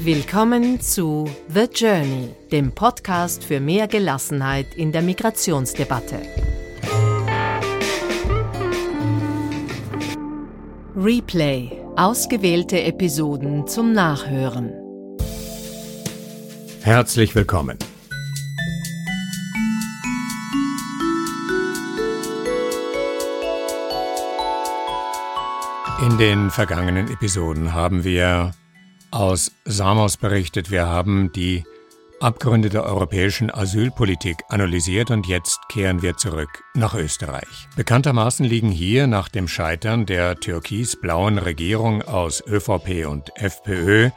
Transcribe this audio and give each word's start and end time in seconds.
Willkommen 0.00 0.80
zu 0.80 1.28
The 1.48 1.66
Journey, 1.74 2.30
dem 2.52 2.70
Podcast 2.70 3.42
für 3.42 3.58
mehr 3.58 3.88
Gelassenheit 3.88 4.66
in 4.76 4.92
der 4.92 5.02
Migrationsdebatte. 5.02 6.22
Replay. 10.94 11.72
Ausgewählte 11.96 12.80
Episoden 12.80 13.66
zum 13.66 13.92
Nachhören. 13.92 14.72
Herzlich 16.82 17.34
willkommen. 17.34 17.76
In 26.06 26.18
den 26.18 26.50
vergangenen 26.50 27.10
Episoden 27.10 27.74
haben 27.74 28.04
wir 28.04 28.52
aus 29.10 29.52
Samos 29.64 30.16
berichtet, 30.16 30.70
wir 30.70 30.86
haben 30.86 31.32
die 31.32 31.64
Abgründe 32.20 32.68
der 32.68 32.84
europäischen 32.84 33.50
Asylpolitik 33.50 34.38
analysiert 34.48 35.10
und 35.10 35.26
jetzt 35.26 35.60
kehren 35.68 36.02
wir 36.02 36.16
zurück 36.16 36.64
nach 36.74 36.94
Österreich. 36.94 37.68
Bekanntermaßen 37.76 38.44
liegen 38.44 38.70
hier 38.70 39.06
nach 39.06 39.28
dem 39.28 39.46
Scheitern 39.46 40.04
der 40.04 40.36
türkis-blauen 40.36 41.38
Regierung 41.38 42.02
aus 42.02 42.42
ÖVP 42.44 43.06
und 43.06 43.30
FPÖ 43.36 44.10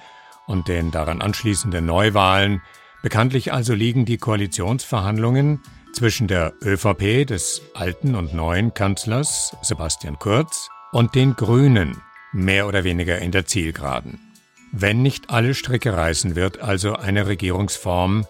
und 0.48 0.68
den 0.68 0.90
daran 0.90 1.22
anschließenden 1.22 1.86
Neuwahlen 1.86 2.62
bekanntlich 3.04 3.54
also 3.54 3.74
liegen 3.74 4.06
die 4.06 4.18
Koalitionsverhandlungen 4.18 5.62
zwischen 5.94 6.28
der 6.28 6.54
ÖVP 6.64 7.28
des 7.28 7.62
alten 7.76 8.16
und 8.16 8.34
neuen 8.34 8.74
Kanzlers 8.74 9.56
Sebastian 9.62 10.18
Kurz 10.18 10.70
und 10.92 11.14
den 11.14 11.36
Grünen 11.36 12.02
mehr 12.34 12.68
oder 12.68 12.84
weniger 12.84 13.20
in 13.20 13.32
der 13.32 13.46
Zielgeraden. 13.46 14.31
Wenn 14.74 15.02
nicht 15.02 15.30
alle 15.30 15.54
Stricke 15.54 15.94
reißen, 15.98 16.36
wird 16.36 16.62
also 16.62 16.94
eine 16.94 17.28
Regierungsform, 17.28 18.26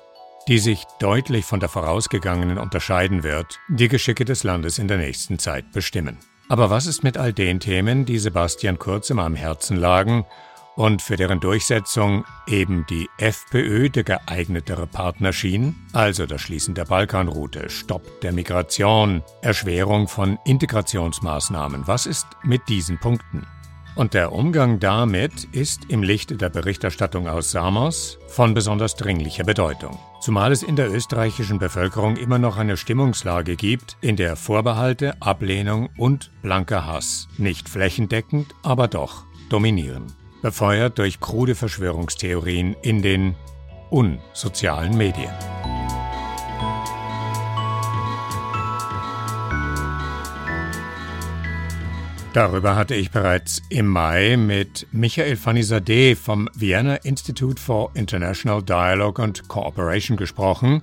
die 0.47 0.57
sich 0.57 0.85
deutlich 0.99 1.45
von 1.45 1.59
der 1.59 1.69
vorausgegangenen 1.69 2.57
unterscheiden 2.57 3.21
wird, 3.21 3.59
die 3.69 3.88
Geschicke 3.88 4.25
des 4.25 4.43
Landes 4.43 4.79
in 4.79 4.88
der 4.88 4.97
nächsten 4.97 5.38
Zeit 5.38 5.71
bestimmen. 5.71 6.17
Aber 6.49 6.71
was 6.71 6.88
ist 6.88 7.03
mit 7.03 7.16
all 7.17 7.31
den 7.31 7.59
Themen, 7.59 8.05
die 8.05 8.17
Sebastian 8.17 8.79
Kurz 8.79 9.11
immer 9.11 9.23
am 9.23 9.35
Herzen 9.35 9.77
lagen 9.77 10.25
und 10.75 11.03
für 11.03 11.16
deren 11.16 11.39
Durchsetzung 11.39 12.25
eben 12.47 12.85
die 12.89 13.07
FPÖ 13.19 13.89
der 13.89 14.03
geeignetere 14.03 14.88
Partner 14.88 15.33
schien, 15.33 15.75
also 15.94 16.25
das 16.25 16.41
Schließen 16.41 16.73
der 16.73 16.85
Balkanroute, 16.85 17.69
Stopp 17.69 18.19
der 18.21 18.31
Migration, 18.31 19.21
Erschwerung 19.44 20.07
von 20.07 20.39
Integrationsmaßnahmen. 20.45 21.88
Was 21.88 22.07
ist 22.07 22.25
mit 22.44 22.67
diesen 22.67 22.99
Punkten? 22.99 23.45
Und 23.95 24.14
der 24.14 24.31
Umgang 24.31 24.80
damit 24.80 25.44
ist 25.52 25.89
im 25.89 26.02
Lichte 26.02 26.38
der 26.38 26.50
Berichterstattung 26.50 27.28
aus 27.28 27.52
Samos 27.52 28.17
von 28.28 28.53
besonders 28.53 28.95
dringlicher 28.95 29.44
Bedeutung. 29.44 30.00
Zumal 30.22 30.52
es 30.53 30.64
in 30.64 30.78
der 30.78 30.89
österreichischen 30.89 31.59
Bevölkerung 31.59 32.16
immer 32.16 32.39
noch 32.39 32.58
eine 32.58 32.78
Stimmungslage 32.78 33.58
gibt, 33.58 33.97
in 34.00 34.16
der 34.16 34.38
Vorbehalte, 34.38 35.22
Ablehnung 35.22 35.89
und 35.97 36.31
blanker 36.42 36.86
Hass 36.86 37.28
nicht 37.38 37.67
flächendeckend, 37.67 38.56
aber 38.64 38.88
doch 38.88 39.25
dominieren. 39.50 40.08
Befeuert 40.42 40.97
durch 40.97 41.19
krude 41.19 41.53
Verschwörungstheorien 41.53 42.75
in 42.81 43.02
den 43.02 43.36
unsozialen 43.89 44.97
Medien. 44.97 45.34
Darüber 52.33 52.77
hatte 52.77 52.95
ich 52.95 53.11
bereits 53.11 53.61
im 53.67 53.87
Mai 53.87 54.37
mit 54.37 54.87
Michael 54.93 55.35
Fanizadeh 55.35 56.15
vom 56.15 56.47
Vienna 56.55 56.95
Institute 56.95 57.61
for 57.61 57.91
International 57.93 58.63
Dialogue 58.63 59.21
and 59.21 59.49
Cooperation 59.49 60.15
gesprochen, 60.15 60.81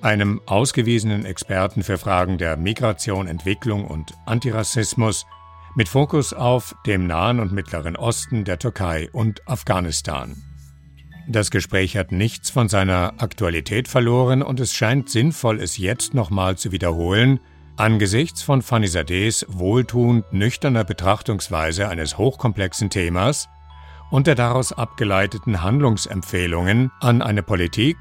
einem 0.00 0.40
ausgewiesenen 0.46 1.24
Experten 1.24 1.82
für 1.82 1.98
Fragen 1.98 2.38
der 2.38 2.56
Migration, 2.56 3.26
Entwicklung 3.26 3.84
und 3.84 4.12
Antirassismus 4.26 5.26
mit 5.74 5.88
Fokus 5.88 6.32
auf 6.32 6.76
dem 6.86 7.08
Nahen 7.08 7.40
und 7.40 7.50
Mittleren 7.50 7.96
Osten, 7.96 8.44
der 8.44 8.60
Türkei 8.60 9.08
und 9.12 9.46
Afghanistan. 9.48 10.36
Das 11.26 11.50
Gespräch 11.50 11.96
hat 11.96 12.12
nichts 12.12 12.48
von 12.48 12.68
seiner 12.68 13.14
Aktualität 13.18 13.88
verloren 13.88 14.40
und 14.40 14.60
es 14.60 14.72
scheint 14.72 15.10
sinnvoll, 15.10 15.60
es 15.60 15.78
jetzt 15.78 16.14
nochmal 16.14 16.56
zu 16.56 16.70
wiederholen, 16.70 17.40
Angesichts 17.80 18.42
von 18.42 18.60
Fanny 18.60 18.88
Sades 18.88 19.46
wohltuend 19.48 20.34
nüchterner 20.34 20.84
Betrachtungsweise 20.84 21.88
eines 21.88 22.18
hochkomplexen 22.18 22.90
Themas 22.90 23.48
und 24.10 24.26
der 24.26 24.34
daraus 24.34 24.74
abgeleiteten 24.74 25.62
Handlungsempfehlungen 25.62 26.92
an 27.00 27.22
eine 27.22 27.42
Politik, 27.42 27.96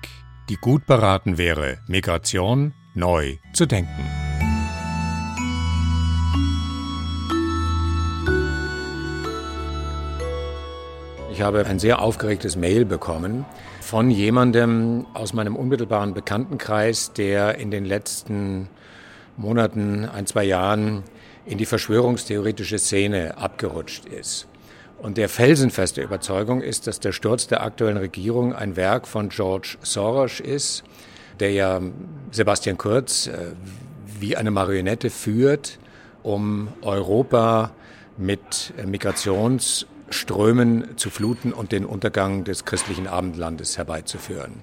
die 0.50 0.58
gut 0.58 0.86
beraten 0.86 1.38
wäre, 1.38 1.78
Migration 1.88 2.74
neu 2.94 3.38
zu 3.54 3.66
denken. 3.68 4.04
Ich 11.32 11.42
habe 11.42 11.66
ein 11.66 11.80
sehr 11.80 12.02
aufgeregtes 12.02 12.58
Mail 12.58 12.84
bekommen 12.84 13.46
von 13.80 14.12
jemandem 14.12 15.06
aus 15.14 15.32
meinem 15.32 15.56
unmittelbaren 15.56 16.14
Bekanntenkreis, 16.14 17.14
der 17.14 17.60
in 17.60 17.72
den 17.72 17.86
letzten 17.86 18.68
Monaten, 19.40 20.06
ein, 20.06 20.28
zwei 20.28 20.44
Jahren 20.44 21.04
in 21.46 21.58
die 21.58 21.66
verschwörungstheoretische 21.66 22.78
Szene 22.78 23.38
abgerutscht 23.38 24.06
ist. 24.06 24.48
Und 24.98 25.18
der 25.18 25.30
felsenfeste 25.30 26.02
Überzeugung 26.02 26.62
ist, 26.62 26.86
dass 26.86 27.00
der 27.00 27.14
Sturz 27.14 27.48
der 27.48 27.64
aktuellen 27.64 27.98
Regierung 27.98 28.54
ein 28.54 28.76
Werk 28.76 29.08
von 29.08 29.30
George 29.30 29.78
Soros 29.82 30.42
ist, 30.42 30.84
der 31.40 31.52
ja 31.52 31.82
Sebastian 32.32 32.78
Kurz 32.78 33.28
äh, 33.28 33.54
wie 34.20 34.36
eine 34.36 34.52
Marionette 34.52 35.10
führt, 35.10 35.80
um 36.22 36.68
Europa 36.82 37.72
mit 38.18 38.74
Migrationsströmen 38.86 40.98
zu 40.98 41.10
fluten 41.10 41.54
und 41.54 41.72
den 41.72 41.86
Untergang 41.86 42.44
des 42.44 42.66
christlichen 42.66 43.08
Abendlandes 43.08 43.78
herbeizuführen. 43.78 44.62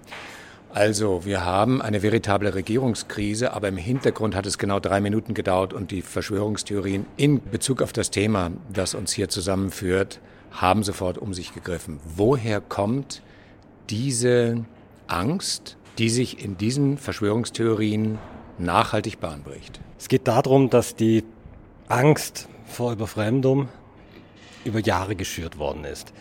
Also, 0.72 1.24
wir 1.24 1.44
haben 1.44 1.80
eine 1.80 2.02
veritable 2.02 2.54
Regierungskrise, 2.54 3.52
aber 3.52 3.68
im 3.68 3.76
Hintergrund 3.76 4.34
hat 4.34 4.46
es 4.46 4.58
genau 4.58 4.78
drei 4.78 5.00
Minuten 5.00 5.32
gedauert 5.32 5.72
und 5.72 5.90
die 5.90 6.02
Verschwörungstheorien 6.02 7.06
in 7.16 7.42
Bezug 7.42 7.80
auf 7.80 7.92
das 7.92 8.10
Thema, 8.10 8.50
das 8.72 8.94
uns 8.94 9.12
hier 9.12 9.28
zusammenführt, 9.28 10.20
haben 10.50 10.82
sofort 10.82 11.18
um 11.18 11.32
sich 11.32 11.54
gegriffen. 11.54 11.98
Woher 12.04 12.60
kommt 12.60 13.22
diese 13.88 14.64
Angst, 15.06 15.76
die 15.98 16.10
sich 16.10 16.44
in 16.44 16.58
diesen 16.58 16.98
Verschwörungstheorien 16.98 18.18
nachhaltig 18.58 19.20
Bahn 19.20 19.42
bricht? 19.42 19.80
Es 19.98 20.08
geht 20.08 20.28
darum, 20.28 20.68
dass 20.68 20.94
die 20.94 21.24
Angst 21.88 22.48
vor 22.66 22.92
Überfremdung 22.92 23.68
über 24.64 24.80
Jahre 24.80 25.16
geschürt 25.16 25.58
worden 25.58 25.84
ist. 25.84 26.12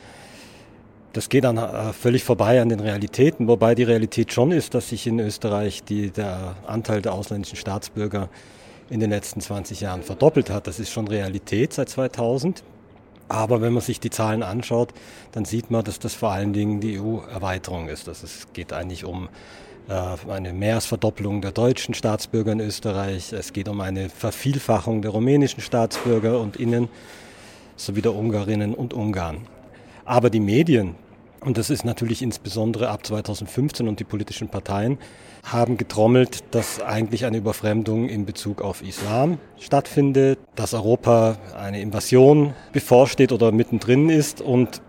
Das 1.15 1.29
geht 1.29 1.45
dann 1.45 1.55
äh, 1.55 1.93
völlig 1.93 2.25
vorbei 2.25 2.61
an 2.61 2.67
den 2.67 2.81
Realitäten, 2.81 3.47
wobei 3.47 3.73
die 3.73 3.83
Realität 3.83 4.33
schon 4.33 4.51
ist, 4.51 4.73
dass 4.73 4.89
sich 4.89 5.07
in 5.07 5.17
Österreich 5.21 5.81
die, 5.81 6.11
der 6.11 6.57
Anteil 6.67 7.01
der 7.01 7.13
ausländischen 7.13 7.55
Staatsbürger 7.55 8.27
in 8.89 8.99
den 8.99 9.11
letzten 9.11 9.39
20 9.39 9.79
Jahren 9.79 10.03
verdoppelt 10.03 10.49
hat. 10.49 10.67
Das 10.67 10.77
ist 10.77 10.91
schon 10.91 11.07
Realität 11.07 11.71
seit 11.71 11.87
2000. 11.87 12.65
Aber 13.29 13.61
wenn 13.61 13.71
man 13.71 13.81
sich 13.81 14.01
die 14.01 14.09
Zahlen 14.09 14.43
anschaut, 14.43 14.93
dann 15.31 15.45
sieht 15.45 15.71
man, 15.71 15.85
dass 15.85 15.99
das 15.99 16.13
vor 16.13 16.31
allen 16.31 16.51
Dingen 16.51 16.81
die 16.81 16.99
EU-Erweiterung 16.99 17.87
ist. 17.87 18.09
Das 18.09 18.21
es 18.21 18.51
geht 18.51 18.73
eigentlich 18.73 19.05
um 19.05 19.29
äh, 19.87 20.29
eine 20.29 20.51
Mehrheitsverdoppelung 20.51 21.39
der 21.39 21.53
deutschen 21.53 21.93
Staatsbürger 21.93 22.51
in 22.51 22.59
Österreich. 22.59 23.31
Es 23.31 23.53
geht 23.53 23.69
um 23.69 23.79
eine 23.79 24.09
Vervielfachung 24.09 25.01
der 25.01 25.11
rumänischen 25.11 25.61
Staatsbürger 25.61 26.41
und 26.41 26.57
Innen 26.57 26.89
sowie 27.77 28.01
der 28.01 28.13
Ungarinnen 28.13 28.73
und 28.73 28.93
Ungarn. 28.93 29.47
Aber 30.03 30.29
die 30.29 30.41
Medien, 30.41 30.95
und 31.41 31.57
das 31.57 31.69
ist 31.69 31.85
natürlich 31.85 32.21
insbesondere 32.21 32.89
ab 32.89 33.05
2015 33.05 33.87
und 33.87 33.99
die 33.99 34.03
politischen 34.03 34.49
Parteien 34.49 34.97
haben 35.43 35.77
getrommelt, 35.77 36.43
dass 36.51 36.81
eigentlich 36.81 37.25
eine 37.25 37.37
Überfremdung 37.37 38.09
in 38.09 38.25
Bezug 38.25 38.61
auf 38.61 38.81
Islam 38.81 39.37
stattfindet, 39.59 40.39
dass 40.55 40.73
Europa 40.73 41.37
eine 41.57 41.81
Invasion 41.81 42.53
bevorsteht 42.73 43.31
oder 43.31 43.51
mittendrin 43.51 44.09
ist 44.09 44.41
und 44.41 44.81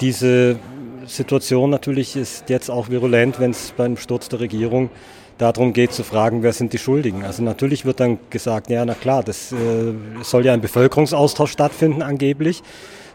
diese 0.00 0.58
Situation 1.06 1.70
natürlich 1.70 2.16
ist 2.16 2.48
jetzt 2.50 2.70
auch 2.70 2.88
virulent, 2.90 3.40
wenn 3.40 3.50
es 3.50 3.72
beim 3.76 3.96
Sturz 3.96 4.28
der 4.28 4.40
Regierung 4.40 4.90
darum 5.38 5.72
geht 5.72 5.92
zu 5.92 6.04
fragen, 6.04 6.42
wer 6.42 6.52
sind 6.52 6.72
die 6.72 6.78
Schuldigen. 6.78 7.24
Also 7.24 7.42
natürlich 7.42 7.84
wird 7.84 8.00
dann 8.00 8.18
gesagt, 8.30 8.70
ja, 8.70 8.84
na 8.84 8.94
klar, 8.94 9.22
das 9.22 9.52
äh, 9.52 9.56
soll 10.22 10.44
ja 10.44 10.52
ein 10.52 10.60
Bevölkerungsaustausch 10.60 11.50
stattfinden 11.50 12.02
angeblich. 12.02 12.62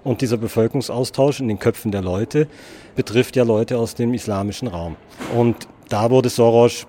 Und 0.07 0.21
dieser 0.21 0.37
Bevölkerungsaustausch 0.37 1.41
in 1.41 1.49
den 1.49 1.59
Köpfen 1.59 1.91
der 1.91 2.01
Leute 2.01 2.47
betrifft 2.95 3.35
ja 3.35 3.43
Leute 3.43 3.77
aus 3.77 3.93
dem 3.93 4.13
islamischen 4.13 4.69
Raum. 4.69 4.95
Und 5.35 5.67
da 5.89 6.09
wurde 6.09 6.29
Soros 6.29 6.87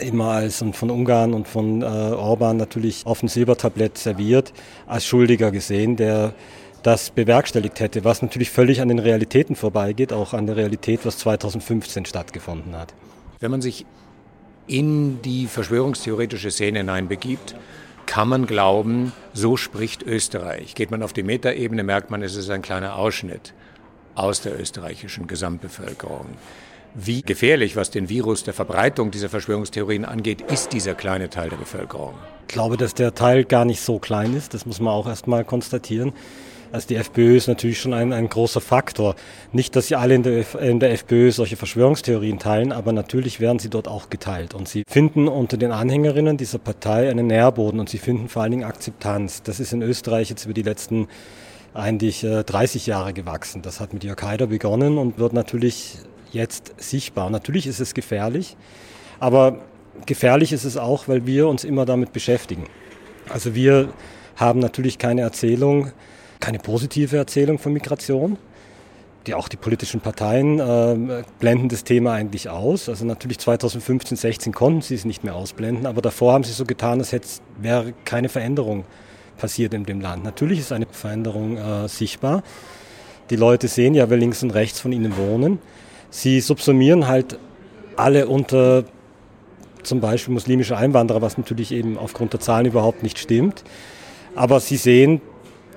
immer 0.00 0.32
als 0.32 0.60
und 0.60 0.74
von 0.74 0.90
Ungarn 0.90 1.32
und 1.32 1.46
von 1.46 1.82
äh, 1.82 1.84
Orban 1.84 2.56
natürlich 2.56 3.06
auf 3.06 3.20
dem 3.20 3.28
Silbertablett 3.28 3.98
serviert, 3.98 4.52
als 4.88 5.06
Schuldiger 5.06 5.52
gesehen, 5.52 5.94
der 5.94 6.34
das 6.82 7.10
bewerkstelligt 7.10 7.78
hätte, 7.78 8.02
was 8.02 8.20
natürlich 8.20 8.50
völlig 8.50 8.80
an 8.80 8.88
den 8.88 8.98
Realitäten 8.98 9.54
vorbeigeht, 9.54 10.12
auch 10.12 10.34
an 10.34 10.46
der 10.46 10.56
Realität, 10.56 11.06
was 11.06 11.18
2015 11.18 12.04
stattgefunden 12.04 12.76
hat. 12.76 12.92
Wenn 13.38 13.52
man 13.52 13.62
sich 13.62 13.86
in 14.66 15.22
die 15.22 15.46
verschwörungstheoretische 15.46 16.50
Szene 16.50 16.80
hineinbegibt, 16.80 17.54
kann 18.10 18.28
man 18.28 18.46
glauben, 18.46 19.12
so 19.34 19.56
spricht 19.56 20.02
Österreich. 20.02 20.74
Geht 20.74 20.90
man 20.90 21.04
auf 21.04 21.12
die 21.12 21.22
Metaebene, 21.22 21.84
merkt 21.84 22.10
man, 22.10 22.22
es 22.22 22.34
ist 22.34 22.50
ein 22.50 22.60
kleiner 22.60 22.96
Ausschnitt 22.96 23.54
aus 24.16 24.42
der 24.42 24.58
österreichischen 24.58 25.28
Gesamtbevölkerung. 25.28 26.26
Wie 26.96 27.22
gefährlich, 27.22 27.76
was 27.76 27.92
den 27.92 28.08
Virus 28.08 28.42
der 28.42 28.52
Verbreitung 28.52 29.12
dieser 29.12 29.28
Verschwörungstheorien 29.28 30.04
angeht, 30.04 30.40
ist 30.40 30.72
dieser 30.72 30.94
kleine 30.94 31.30
Teil 31.30 31.50
der 31.50 31.56
Bevölkerung? 31.58 32.14
Ich 32.48 32.52
glaube, 32.52 32.76
dass 32.76 32.94
der 32.94 33.14
Teil 33.14 33.44
gar 33.44 33.64
nicht 33.64 33.80
so 33.80 34.00
klein 34.00 34.34
ist. 34.34 34.54
Das 34.54 34.66
muss 34.66 34.80
man 34.80 34.92
auch 34.92 35.06
erst 35.06 35.28
mal 35.28 35.44
konstatieren. 35.44 36.12
Also 36.72 36.86
die 36.86 36.96
FPÖ 36.96 37.36
ist 37.36 37.48
natürlich 37.48 37.80
schon 37.80 37.92
ein, 37.92 38.12
ein 38.12 38.28
großer 38.28 38.60
Faktor. 38.60 39.16
Nicht, 39.52 39.74
dass 39.74 39.88
sie 39.88 39.96
alle 39.96 40.14
in 40.14 40.22
der, 40.22 40.44
in 40.60 40.78
der 40.78 40.92
FPÖ 40.92 41.32
solche 41.32 41.56
Verschwörungstheorien 41.56 42.38
teilen, 42.38 42.70
aber 42.70 42.92
natürlich 42.92 43.40
werden 43.40 43.58
sie 43.58 43.70
dort 43.70 43.88
auch 43.88 44.08
geteilt. 44.08 44.54
Und 44.54 44.68
sie 44.68 44.84
finden 44.88 45.26
unter 45.26 45.56
den 45.56 45.72
Anhängerinnen 45.72 46.36
dieser 46.36 46.58
Partei 46.58 47.10
einen 47.10 47.26
Nährboden 47.26 47.80
und 47.80 47.88
sie 47.88 47.98
finden 47.98 48.28
vor 48.28 48.42
allen 48.42 48.52
Dingen 48.52 48.64
Akzeptanz. 48.64 49.42
Das 49.42 49.58
ist 49.58 49.72
in 49.72 49.82
Österreich 49.82 50.30
jetzt 50.30 50.44
über 50.44 50.54
die 50.54 50.62
letzten 50.62 51.08
eigentlich 51.74 52.20
30 52.20 52.86
äh, 52.86 52.90
Jahre 52.90 53.12
gewachsen. 53.12 53.62
Das 53.62 53.80
hat 53.80 53.92
mit 53.92 54.04
Jörg 54.04 54.22
Haider 54.22 54.46
begonnen 54.46 54.98
und 54.98 55.18
wird 55.18 55.32
natürlich 55.32 55.98
jetzt 56.32 56.72
sichtbar. 56.78 57.30
Natürlich 57.30 57.66
ist 57.66 57.80
es 57.80 57.94
gefährlich, 57.94 58.56
aber 59.18 59.58
gefährlich 60.06 60.52
ist 60.52 60.64
es 60.64 60.76
auch, 60.76 61.08
weil 61.08 61.26
wir 61.26 61.48
uns 61.48 61.64
immer 61.64 61.84
damit 61.84 62.12
beschäftigen. 62.12 62.66
Also 63.28 63.54
wir 63.54 63.92
haben 64.36 64.60
natürlich 64.60 64.98
keine 64.98 65.20
Erzählung, 65.20 65.92
keine 66.40 66.58
positive 66.58 67.16
Erzählung 67.16 67.58
von 67.58 67.72
Migration. 67.72 68.38
Die, 69.26 69.34
auch 69.34 69.48
die 69.48 69.58
politischen 69.58 70.00
Parteien 70.00 70.58
äh, 70.58 71.22
blenden 71.38 71.68
das 71.68 71.84
Thema 71.84 72.14
eigentlich 72.14 72.48
aus. 72.48 72.88
Also 72.88 73.04
natürlich 73.04 73.38
2015, 73.38 74.16
16 74.16 74.52
konnten 74.54 74.80
sie 74.80 74.94
es 74.94 75.04
nicht 75.04 75.24
mehr 75.24 75.34
ausblenden, 75.34 75.86
aber 75.86 76.00
davor 76.00 76.32
haben 76.32 76.42
sie 76.42 76.52
so 76.52 76.64
getan, 76.64 77.00
als 77.00 77.12
hätte 77.12 77.28
wäre 77.60 77.92
keine 78.06 78.30
Veränderung 78.30 78.84
passiert 79.36 79.74
in 79.74 79.84
dem 79.84 80.00
Land. 80.00 80.24
Natürlich 80.24 80.58
ist 80.58 80.72
eine 80.72 80.86
Veränderung 80.90 81.58
äh, 81.58 81.88
sichtbar. 81.88 82.42
Die 83.28 83.36
Leute 83.36 83.68
sehen 83.68 83.94
ja, 83.94 84.08
wer 84.08 84.16
links 84.16 84.42
und 84.42 84.50
rechts 84.50 84.80
von 84.80 84.92
ihnen 84.92 85.16
wohnen. 85.16 85.58
Sie 86.10 86.40
subsumieren 86.40 87.06
halt 87.06 87.38
alle 87.96 88.26
unter 88.26 88.84
zum 89.82 90.00
Beispiel 90.00 90.34
muslimische 90.34 90.76
Einwanderer, 90.76 91.22
was 91.22 91.38
natürlich 91.38 91.72
eben 91.72 91.98
aufgrund 91.98 92.32
der 92.32 92.40
Zahlen 92.40 92.66
überhaupt 92.66 93.02
nicht 93.02 93.18
stimmt. 93.18 93.64
Aber 94.34 94.60
sie 94.60 94.76
sehen 94.76 95.20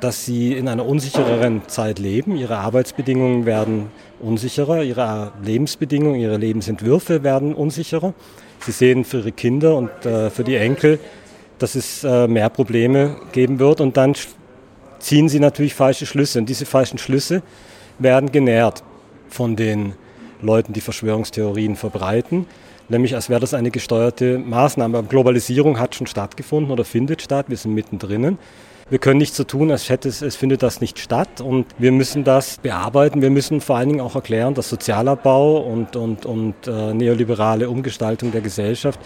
dass 0.04 0.26
sie 0.26 0.52
in 0.52 0.68
einer 0.68 0.86
unsichereren 0.86 1.62
Zeit 1.68 1.98
leben. 1.98 2.36
Ihre 2.36 2.58
Arbeitsbedingungen 2.58 3.46
werden 3.46 3.90
unsicherer, 4.20 4.84
ihre 4.84 5.32
Lebensbedingungen, 5.42 6.20
ihre 6.20 6.36
Lebensentwürfe 6.36 7.24
werden 7.24 7.56
unsicherer. 7.56 8.14
Sie 8.60 8.74
sehen 8.74 9.06
für 9.06 9.20
ihre 9.20 9.32
Kinder 9.32 9.78
und 9.78 10.06
äh, 10.06 10.30
für 10.30 10.44
die 10.44 10.58
Enkel, 10.58 11.00
dass 11.58 11.76
es 11.76 12.04
äh, 12.04 12.28
mehr 12.28 12.50
Probleme 12.50 13.16
geben 13.32 13.60
wird 13.60 13.80
und 13.80 13.96
dann 13.96 14.14
ziehen 15.00 15.30
sie 15.30 15.40
natürlich 15.40 15.74
falsche 15.74 16.06
Schlüsse. 16.06 16.40
Und 16.40 16.50
diese 16.50 16.66
falschen 16.66 16.98
Schlüsse 16.98 17.42
werden 17.98 18.30
genährt 18.30 18.84
von 19.30 19.56
den 19.56 19.94
Leuten, 20.42 20.74
die 20.74 20.82
Verschwörungstheorien 20.82 21.78
verbreiten, 21.78 22.46
nämlich 22.90 23.16
als 23.16 23.30
wäre 23.30 23.40
das 23.40 23.54
eine 23.54 23.72
gesteuerte 23.72 24.38
Maßnahme. 24.38 25.04
Globalisierung 25.04 25.80
hat 25.80 25.96
schon 25.96 26.08
stattgefunden 26.08 26.74
oder 26.74 26.84
findet 26.84 27.22
statt, 27.22 27.46
wir 27.48 27.56
sind 27.56 27.74
mittendrin. 27.74 28.38
Wir 28.94 29.00
können 29.00 29.18
nicht 29.18 29.34
so 29.34 29.44
tun, 29.44 29.72
als 29.72 29.90
hätte 29.90 30.08
es, 30.08 30.22
es 30.22 30.36
findet 30.36 30.62
das 30.62 30.80
nicht 30.80 31.00
statt 31.00 31.42
und 31.42 31.66
wir 31.80 31.92
müssen 31.92 32.24
das 32.24 32.60
bearbeiten. 32.60 33.24
Wir 33.24 33.32
müssen 33.32 33.60
vor 33.60 33.76
allen 33.76 33.90
Dingen 33.90 34.02
auch 34.02 34.14
erklären, 34.14 34.54
dass 34.54 34.70
Sozialabbau 34.70 35.62
und, 35.62 35.96
und, 35.96 36.28
und 36.28 36.54
äh, 36.68 36.94
neoliberale 36.94 37.72
Umgestaltung 37.72 38.32
der 38.32 38.42
Gesellschaft 38.42 39.00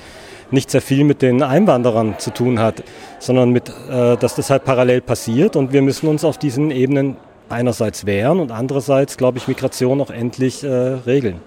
nicht 0.52 0.72
sehr 0.72 0.82
viel 0.82 1.06
mit 1.06 1.22
den 1.22 1.42
Einwanderern 1.42 2.20
zu 2.20 2.32
tun 2.32 2.60
hat, 2.60 2.84
sondern 3.20 3.52
mit, 3.52 3.70
äh, 3.70 4.18
dass 4.18 4.36
das 4.36 4.50
halt 4.50 4.66
parallel 4.66 5.00
passiert 5.00 5.56
und 5.56 5.72
wir 5.72 5.82
müssen 5.82 6.10
uns 6.10 6.26
auf 6.26 6.38
diesen 6.38 6.70
Ebenen 6.70 7.16
einerseits 7.48 8.06
wehren 8.06 8.42
und 8.42 8.52
andererseits, 8.52 9.16
glaube 9.16 9.38
ich, 9.38 9.48
Migration 9.48 10.02
auch 10.02 10.12
endlich 10.12 10.66
äh, 10.66 10.68
regeln. 10.68 11.40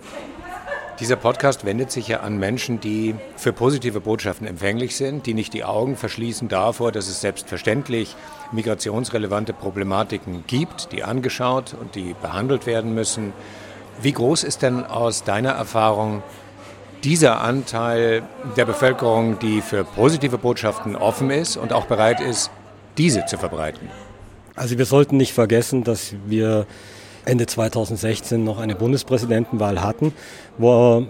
Dieser 1.01 1.17
Podcast 1.17 1.65
wendet 1.65 1.91
sich 1.91 2.09
ja 2.09 2.21
an 2.21 2.37
Menschen, 2.39 2.79
die 2.79 3.15
für 3.37 3.55
positive 3.55 4.01
Botschaften 4.01 4.47
empfänglich 4.47 4.97
sind, 4.97 5.25
die 5.25 5.33
nicht 5.33 5.55
die 5.55 5.65
Augen 5.65 5.97
verschließen 5.97 6.49
davor, 6.49 6.93
dass 6.93 7.09
es 7.09 7.23
selbstverständlich 7.23 8.15
migrationsrelevante 8.53 9.55
Problematiken 9.55 10.45
gibt, 10.47 10.93
die 10.93 11.03
angeschaut 11.03 11.75
und 11.81 11.95
die 11.95 12.15
behandelt 12.21 12.67
werden 12.67 12.95
müssen. 12.95 13.33
Wie 14.03 14.13
groß 14.13 14.45
ist 14.45 14.61
denn 14.61 14.85
aus 14.85 15.25
deiner 15.25 15.53
Erfahrung 15.53 16.23
dieser 17.03 17.41
Anteil 17.41 18.23
der 18.59 18.67
Bevölkerung, 18.67 19.39
die 19.39 19.63
für 19.63 19.85
positive 19.85 20.37
Botschaften 20.37 20.97
offen 20.97 21.31
ist 21.31 21.57
und 21.57 21.73
auch 21.73 21.87
bereit 21.87 22.21
ist, 22.21 22.51
diese 22.99 23.25
zu 23.25 23.39
verbreiten? 23.39 23.89
Also 24.55 24.77
wir 24.77 24.85
sollten 24.85 25.17
nicht 25.17 25.33
vergessen, 25.33 25.83
dass 25.83 26.13
wir 26.27 26.67
Ende 27.31 27.47
2016 27.47 28.43
noch 28.43 28.59
eine 28.59 28.75
Bundespräsidentenwahl 28.75 29.81
hatten, 29.81 30.13
wo 30.59 31.07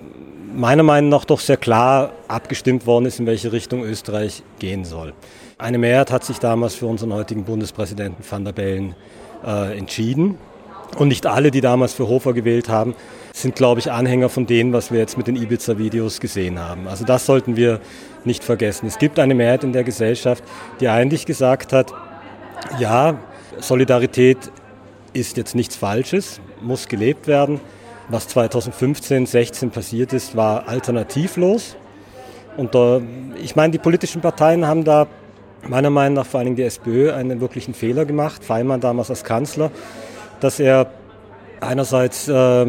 meiner 0.55 0.83
Meinung 0.83 1.09
nach 1.09 1.25
doch 1.25 1.41
sehr 1.41 1.57
klar 1.57 2.13
abgestimmt 2.29 2.85
worden 2.85 3.07
ist, 3.07 3.19
in 3.21 3.27
welche 3.27 3.53
Richtung 3.53 3.83
Österreich 3.85 4.43
gehen 4.59 4.85
soll. 4.85 5.15
Eine 5.57 5.79
Mehrheit 5.79 6.13
hat 6.13 6.25
sich 6.25 6.39
damals 6.39 6.75
für 6.75 6.87
unseren 6.87 7.15
heutigen 7.15 7.45
Bundespräsidenten 7.45 8.23
van 8.29 8.45
der 8.45 8.53
Bellen 8.53 8.95
äh, 9.47 9.79
entschieden. 9.79 10.37
Und 10.99 11.09
nicht 11.09 11.25
alle, 11.25 11.51
die 11.51 11.61
damals 11.61 11.95
für 11.95 12.09
Hofer 12.09 12.35
gewählt 12.35 12.69
haben, 12.69 12.95
sind, 13.33 13.55
glaube 13.55 13.81
ich, 13.81 13.91
Anhänger 13.91 14.29
von 14.29 14.47
dem, 14.47 14.73
was 14.73 14.91
wir 14.91 14.99
jetzt 14.99 15.17
mit 15.17 15.29
den 15.29 15.37
Ibiza-Videos 15.37 16.19
gesehen 16.21 16.59
haben. 16.59 16.89
Also 16.89 17.05
das 17.05 17.27
sollten 17.27 17.57
wir 17.57 17.81
nicht 18.25 18.43
vergessen. 18.43 18.87
Es 18.87 18.99
gibt 18.99 19.19
eine 19.21 19.35
Mehrheit 19.35 19.63
in 19.63 19.73
der 19.73 19.85
Gesellschaft, 19.85 20.43
die 20.81 20.89
eigentlich 20.89 21.27
gesagt 21.27 21.73
hat, 21.73 21.93
ja, 22.79 23.19
Solidarität 23.61 24.51
ist 25.13 25.37
jetzt 25.37 25.55
nichts 25.55 25.77
Falsches, 25.77 26.41
muss 26.61 26.89
gelebt 26.89 27.27
werden. 27.27 27.61
Was 28.09 28.29
2015, 28.29 29.27
16 29.27 29.71
passiert 29.71 30.13
ist, 30.13 30.37
war 30.37 30.69
alternativlos. 30.69 31.77
Und 32.57 32.75
äh, 32.75 33.01
ich 33.43 33.57
meine, 33.57 33.71
die 33.71 33.79
politischen 33.79 34.21
Parteien 34.21 34.67
haben 34.67 34.85
da 34.85 35.07
meiner 35.69 35.91
Meinung 35.91 36.15
nach 36.15 36.27
vor 36.27 36.41
allem 36.41 36.57
die 36.57 36.63
SPÖ 36.63 37.13
einen 37.13 37.41
wirklichen 37.41 37.75
Fehler 37.75 38.05
gemacht. 38.05 38.45
Feimann 38.45 38.81
damals 38.81 39.11
als 39.11 39.25
Kanzler, 39.25 39.71
dass 40.41 40.59
er 40.59 40.91
einerseits 41.61 42.29
äh, 42.29 42.67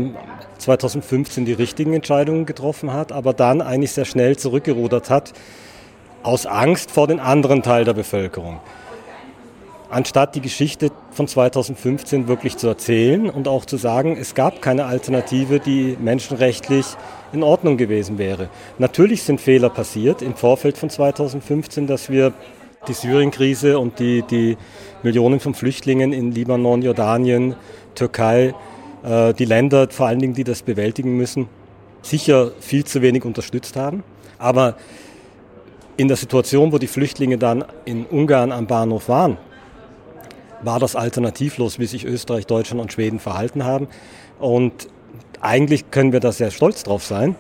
2015 0.58 1.46
die 1.46 1.54
richtigen 1.54 1.94
Entscheidungen 1.94 2.46
getroffen 2.46 2.94
hat, 2.94 3.12
aber 3.12 3.34
dann 3.34 3.62
eigentlich 3.62 3.94
sehr 3.94 4.06
schnell 4.06 4.38
zurückgerudert 4.38 5.10
hat 5.10 5.34
aus 6.24 6.46
Angst 6.46 6.92
vor 6.92 7.08
den 7.08 7.20
anderen 7.20 7.64
Teil 7.64 7.84
der 7.84 7.94
Bevölkerung 7.94 8.60
anstatt 9.92 10.36
die 10.36 10.42
Geschichte 10.42 10.90
von 11.12 11.28
2015 11.28 12.28
wirklich 12.28 12.58
zu 12.58 12.68
erzählen 12.68 13.30
und 13.30 13.48
auch 13.48 13.66
zu 13.66 13.78
sagen, 13.78 14.18
es 14.18 14.34
gab 14.34 14.62
keine 14.62 14.86
Alternative, 14.86 15.60
die 15.60 15.98
menschenrechtlich 16.00 16.86
in 17.34 17.44
Ordnung 17.44 17.78
gewesen 17.78 18.18
wäre. 18.18 18.50
Natürlich 18.80 19.24
sind 19.24 19.42
Fehler 19.42 19.70
passiert 19.70 20.22
im 20.22 20.34
Vorfeld 20.36 20.78
von 20.78 20.90
2015, 20.90 21.88
dass 21.88 22.10
wir 22.10 22.34
die 22.88 22.94
Syrien-Krise 22.94 23.78
und 23.78 24.00
die, 24.00 24.24
die 24.24 24.58
Millionen 25.04 25.40
von 25.40 25.54
Flüchtlingen 25.54 26.14
in 26.14 26.32
Libanon, 26.32 26.82
Jordanien, 26.82 27.56
Türkei, 27.94 28.56
äh, 29.04 29.34
die 29.34 29.46
Länder 29.46 29.90
vor 29.90 30.08
allen 30.08 30.20
Dingen, 30.20 30.34
die 30.34 30.46
das 30.46 30.64
bewältigen 30.64 31.18
müssen, 31.18 31.50
sicher 32.02 32.52
viel 32.60 32.86
zu 32.86 33.02
wenig 33.02 33.26
unterstützt 33.26 33.76
haben. 33.76 34.04
Aber 34.40 34.78
in 35.98 36.08
der 36.08 36.18
Situation, 36.18 36.72
wo 36.72 36.78
die 36.78 36.88
Flüchtlinge 36.88 37.38
dann 37.38 37.66
in 37.86 38.06
Ungarn 38.06 38.52
am 38.52 38.66
Bahnhof 38.66 39.10
waren, 39.10 39.38
war 40.64 40.80
das 40.80 40.96
alternativlos, 40.96 41.80
wie 41.80 41.86
sich 41.86 42.06
Österreich, 42.06 42.46
Deutschland 42.46 42.82
und 42.82 42.94
Schweden 42.94 43.20
verhalten 43.20 43.64
haben. 43.64 43.88
Und 44.40 44.88
eigentlich 45.42 45.92
können 45.92 46.14
wir 46.14 46.20
da 46.20 46.32
sehr 46.32 46.52
stolz 46.52 46.84
drauf 46.84 47.04
sein. 47.04 47.36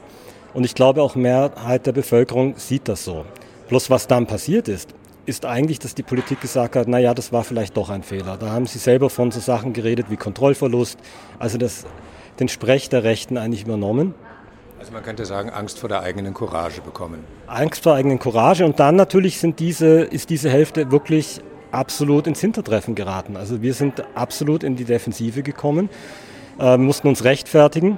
Und 0.53 0.65
ich 0.65 0.75
glaube 0.75 1.01
auch 1.01 1.15
Mehrheit 1.15 1.85
der 1.85 1.93
Bevölkerung 1.93 2.55
sieht 2.57 2.87
das 2.87 3.05
so. 3.05 3.25
Bloß 3.69 3.89
was 3.89 4.07
dann 4.07 4.27
passiert 4.27 4.67
ist, 4.67 4.89
ist 5.25 5.45
eigentlich, 5.45 5.79
dass 5.79 5.95
die 5.95 6.03
Politik 6.03 6.41
gesagt 6.41 6.75
hat, 6.75 6.87
naja, 6.87 7.13
das 7.13 7.31
war 7.31 7.43
vielleicht 7.43 7.77
doch 7.77 7.89
ein 7.89 8.03
Fehler. 8.03 8.37
Da 8.37 8.49
haben 8.49 8.65
sie 8.65 8.79
selber 8.79 9.09
von 9.09 9.31
so 9.31 9.39
Sachen 9.39 9.71
geredet 9.71 10.07
wie 10.09 10.17
Kontrollverlust, 10.17 10.99
also 11.39 11.57
das, 11.57 11.85
den 12.39 12.49
Sprech 12.49 12.89
der 12.89 13.03
Rechten 13.03 13.37
eigentlich 13.37 13.63
übernommen. 13.63 14.13
Also 14.79 14.91
man 14.93 15.03
könnte 15.03 15.25
sagen, 15.25 15.51
Angst 15.51 15.77
vor 15.77 15.89
der 15.89 16.01
eigenen 16.01 16.33
Courage 16.33 16.81
bekommen. 16.81 17.23
Angst 17.45 17.83
vor 17.83 17.93
der 17.93 17.99
eigenen 17.99 18.17
Courage 18.17 18.65
und 18.65 18.79
dann 18.79 18.95
natürlich 18.95 19.39
sind 19.39 19.59
diese, 19.59 20.01
ist 20.01 20.31
diese 20.31 20.49
Hälfte 20.49 20.91
wirklich 20.91 21.39
absolut 21.71 22.27
ins 22.27 22.41
Hintertreffen 22.41 22.95
geraten. 22.95 23.37
Also 23.37 23.61
wir 23.61 23.73
sind 23.73 24.03
absolut 24.15 24.63
in 24.63 24.75
die 24.75 24.85
Defensive 24.85 25.43
gekommen, 25.43 25.89
äh, 26.59 26.77
mussten 26.77 27.07
uns 27.07 27.23
rechtfertigen. 27.23 27.97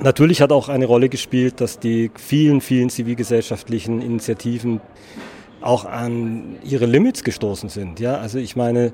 Natürlich 0.00 0.40
hat 0.40 0.52
auch 0.52 0.68
eine 0.68 0.86
Rolle 0.86 1.08
gespielt, 1.08 1.60
dass 1.60 1.78
die 1.78 2.10
vielen, 2.16 2.60
vielen 2.60 2.90
zivilgesellschaftlichen 2.90 4.02
Initiativen 4.02 4.80
auch 5.60 5.84
an 5.84 6.56
ihre 6.62 6.86
Limits 6.86 7.24
gestoßen 7.24 7.68
sind. 7.68 8.00
Ja, 8.00 8.16
also 8.16 8.38
ich 8.38 8.56
meine, 8.56 8.92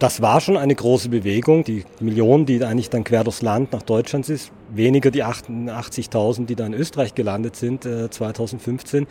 das 0.00 0.22
war 0.22 0.40
schon 0.40 0.56
eine 0.56 0.74
große 0.74 1.10
Bewegung. 1.10 1.62
Die 1.62 1.84
Million, 2.00 2.46
die 2.46 2.64
eigentlich 2.64 2.88
dann 2.88 3.04
quer 3.04 3.22
durchs 3.22 3.42
Land 3.42 3.72
nach 3.72 3.82
Deutschland 3.82 4.28
ist, 4.30 4.50
weniger 4.70 5.10
die 5.10 5.22
88.000, 5.22 6.46
die 6.46 6.56
da 6.56 6.66
in 6.66 6.72
Österreich 6.72 7.14
gelandet 7.14 7.54
sind 7.54 7.84
äh, 7.84 8.10
2015. 8.10 9.06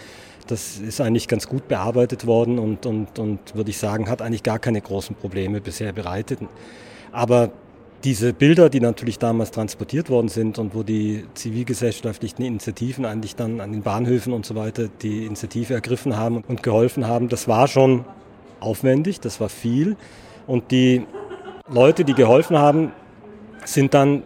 Das 0.48 0.80
ist 0.80 1.00
eigentlich 1.00 1.28
ganz 1.28 1.48
gut 1.48 1.68
bearbeitet 1.68 2.26
worden 2.26 2.58
und, 2.58 2.88
und, 2.88 3.20
und 3.20 3.56
würde 3.56 3.70
ich 3.70 3.78
sagen, 3.78 4.10
hat 4.10 4.24
eigentlich 4.24 4.42
gar 4.42 4.58
keine 4.58 4.82
großen 4.82 5.16
Probleme 5.16 5.62
bisher 5.62 5.94
bereitet. 5.94 6.40
Aber 7.12 7.52
diese 8.04 8.34
Bilder, 8.34 8.72
die 8.72 8.80
natürlich 8.80 9.20
damals 9.20 9.52
transportiert 9.52 10.10
worden 10.10 10.30
sind 10.30 10.58
und 10.58 10.74
wo 10.74 10.82
die 10.82 11.26
zivilgesellschaftlichen 11.36 12.42
Initiativen 12.42 13.06
eigentlich 13.06 13.36
dann 13.36 13.62
an 13.62 13.74
den 13.74 13.84
Bahnhöfen 13.84 14.34
und 14.34 14.44
so 14.44 14.56
weiter 14.56 14.90
die 15.04 15.26
Initiative 15.28 15.76
ergriffen 15.76 16.18
haben 16.18 16.44
und 16.48 16.64
geholfen 16.64 17.06
haben, 17.06 17.30
das 17.30 17.48
war 17.48 17.68
schon 17.68 18.06
aufwendig, 18.60 19.20
das 19.20 19.40
war 19.40 19.50
viel. 19.50 19.96
Und 20.50 20.72
die 20.72 21.06
Leute, 21.72 22.04
die 22.04 22.16
geholfen 22.16 22.58
haben, 22.58 22.92
sind 23.66 23.94
dann 23.94 24.24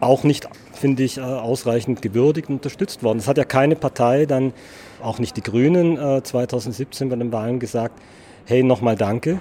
auch 0.00 0.24
nicht, 0.24 0.48
finde 0.72 1.04
ich, 1.04 1.18
äh, 1.18 1.20
ausreichend 1.20 2.02
gewürdigt 2.02 2.48
und 2.48 2.56
unterstützt 2.56 3.04
worden. 3.04 3.18
Es 3.18 3.28
hat 3.28 3.38
ja 3.38 3.44
keine 3.44 3.76
Partei, 3.76 4.26
dann 4.26 4.52
auch 5.00 5.20
nicht 5.20 5.36
die 5.36 5.40
Grünen 5.40 6.24
2017 6.24 7.06
äh, 7.06 7.10
bei 7.10 7.16
den 7.16 7.30
Wahlen 7.30 7.60
gesagt, 7.60 7.96
hey, 8.44 8.64
nochmal 8.64 8.96
danke 8.96 9.38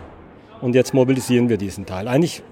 und 0.61 0.75
jetzt 0.75 0.93
mobilisieren 0.93 1.49
wir 1.49 1.57
diesen 1.57 1.87
Teil. 1.87 2.07
Eigentlich 2.07 2.43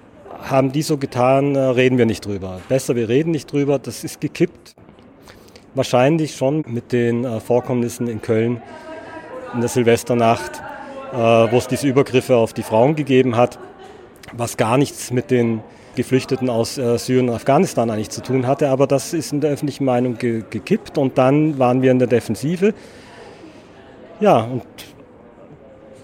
haben 0.42 0.72
die 0.72 0.82
so 0.82 0.96
getan, 0.96 1.54
äh, 1.54 1.60
reden 1.60 1.96
wir 1.96 2.06
nicht 2.06 2.26
drüber. 2.26 2.58
Besser, 2.68 2.96
wir 2.96 3.08
reden 3.08 3.30
nicht 3.30 3.52
drüber. 3.52 3.78
Das 3.78 4.02
ist 4.02 4.20
gekippt. 4.20 4.74
Wahrscheinlich 5.76 6.34
schon 6.34 6.64
mit 6.66 6.90
den 6.90 7.40
Vorkommnissen 7.40 8.08
in 8.08 8.20
Köln 8.20 8.60
in 9.54 9.60
der 9.60 9.68
Silvesternacht 9.68 10.60
wo 11.12 11.56
es 11.56 11.66
diese 11.66 11.88
Übergriffe 11.88 12.36
auf 12.36 12.52
die 12.52 12.62
Frauen 12.62 12.96
gegeben 12.96 13.36
hat, 13.36 13.58
was 14.32 14.56
gar 14.56 14.78
nichts 14.78 15.10
mit 15.10 15.30
den 15.30 15.62
Geflüchteten 15.96 16.48
aus 16.48 16.78
äh, 16.78 16.98
Syrien 16.98 17.28
und 17.28 17.34
Afghanistan 17.34 17.90
eigentlich 17.90 18.10
zu 18.10 18.22
tun 18.22 18.46
hatte. 18.46 18.68
Aber 18.68 18.86
das 18.86 19.12
ist 19.12 19.32
in 19.32 19.40
der 19.40 19.50
öffentlichen 19.50 19.84
Meinung 19.84 20.18
ge 20.18 20.44
gekippt 20.48 20.98
und 20.98 21.18
dann 21.18 21.58
waren 21.58 21.82
wir 21.82 21.90
in 21.90 21.98
der 21.98 22.08
Defensive. 22.08 22.74
Ja, 24.20 24.38
und 24.38 24.64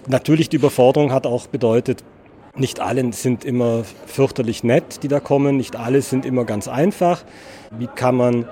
natürlich 0.06 0.48
die 0.48 0.56
Überforderung 0.56 1.12
hat 1.12 1.26
auch 1.26 1.46
bedeutet, 1.46 2.02
nicht 2.56 2.80
alle 2.80 3.12
sind 3.12 3.44
immer 3.44 3.84
fürchterlich 4.06 4.64
nett, 4.64 5.02
die 5.02 5.08
da 5.08 5.20
kommen, 5.20 5.58
nicht 5.58 5.76
alle 5.76 6.00
sind 6.02 6.25
immer 6.25 6.44
ganz 6.44 6.68
einfach. 6.68 7.22
Wie 7.70 7.86
kann 7.86 8.16
man 8.16 8.48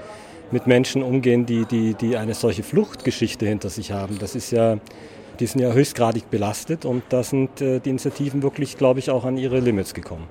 mit 0.50 0.66
Menschen 0.66 1.02
umgehen, 1.02 1.46
die, 1.46 1.64
die, 1.64 1.94
die 1.94 2.16
eine 2.16 2.34
solche 2.34 2.62
Fluchtgeschichte 2.62 3.46
hinter 3.46 3.70
sich 3.70 3.92
haben? 3.92 4.18
Das 4.18 4.34
ist 4.34 4.50
ja 4.50 4.76
die 5.40 5.46
sind 5.46 5.60
ja 5.60 5.72
höchstgradig 5.72 6.30
belastet 6.30 6.84
und 6.84 7.02
da 7.08 7.22
sind 7.22 7.60
äh, 7.60 7.80
die 7.80 7.90
Initiativen 7.90 8.42
wirklich, 8.42 8.76
glaube 8.76 9.00
ich, 9.00 9.10
auch 9.10 9.24
an 9.24 9.36
ihre 9.36 9.60
Limits 9.60 9.94
gekommen. 9.94 10.26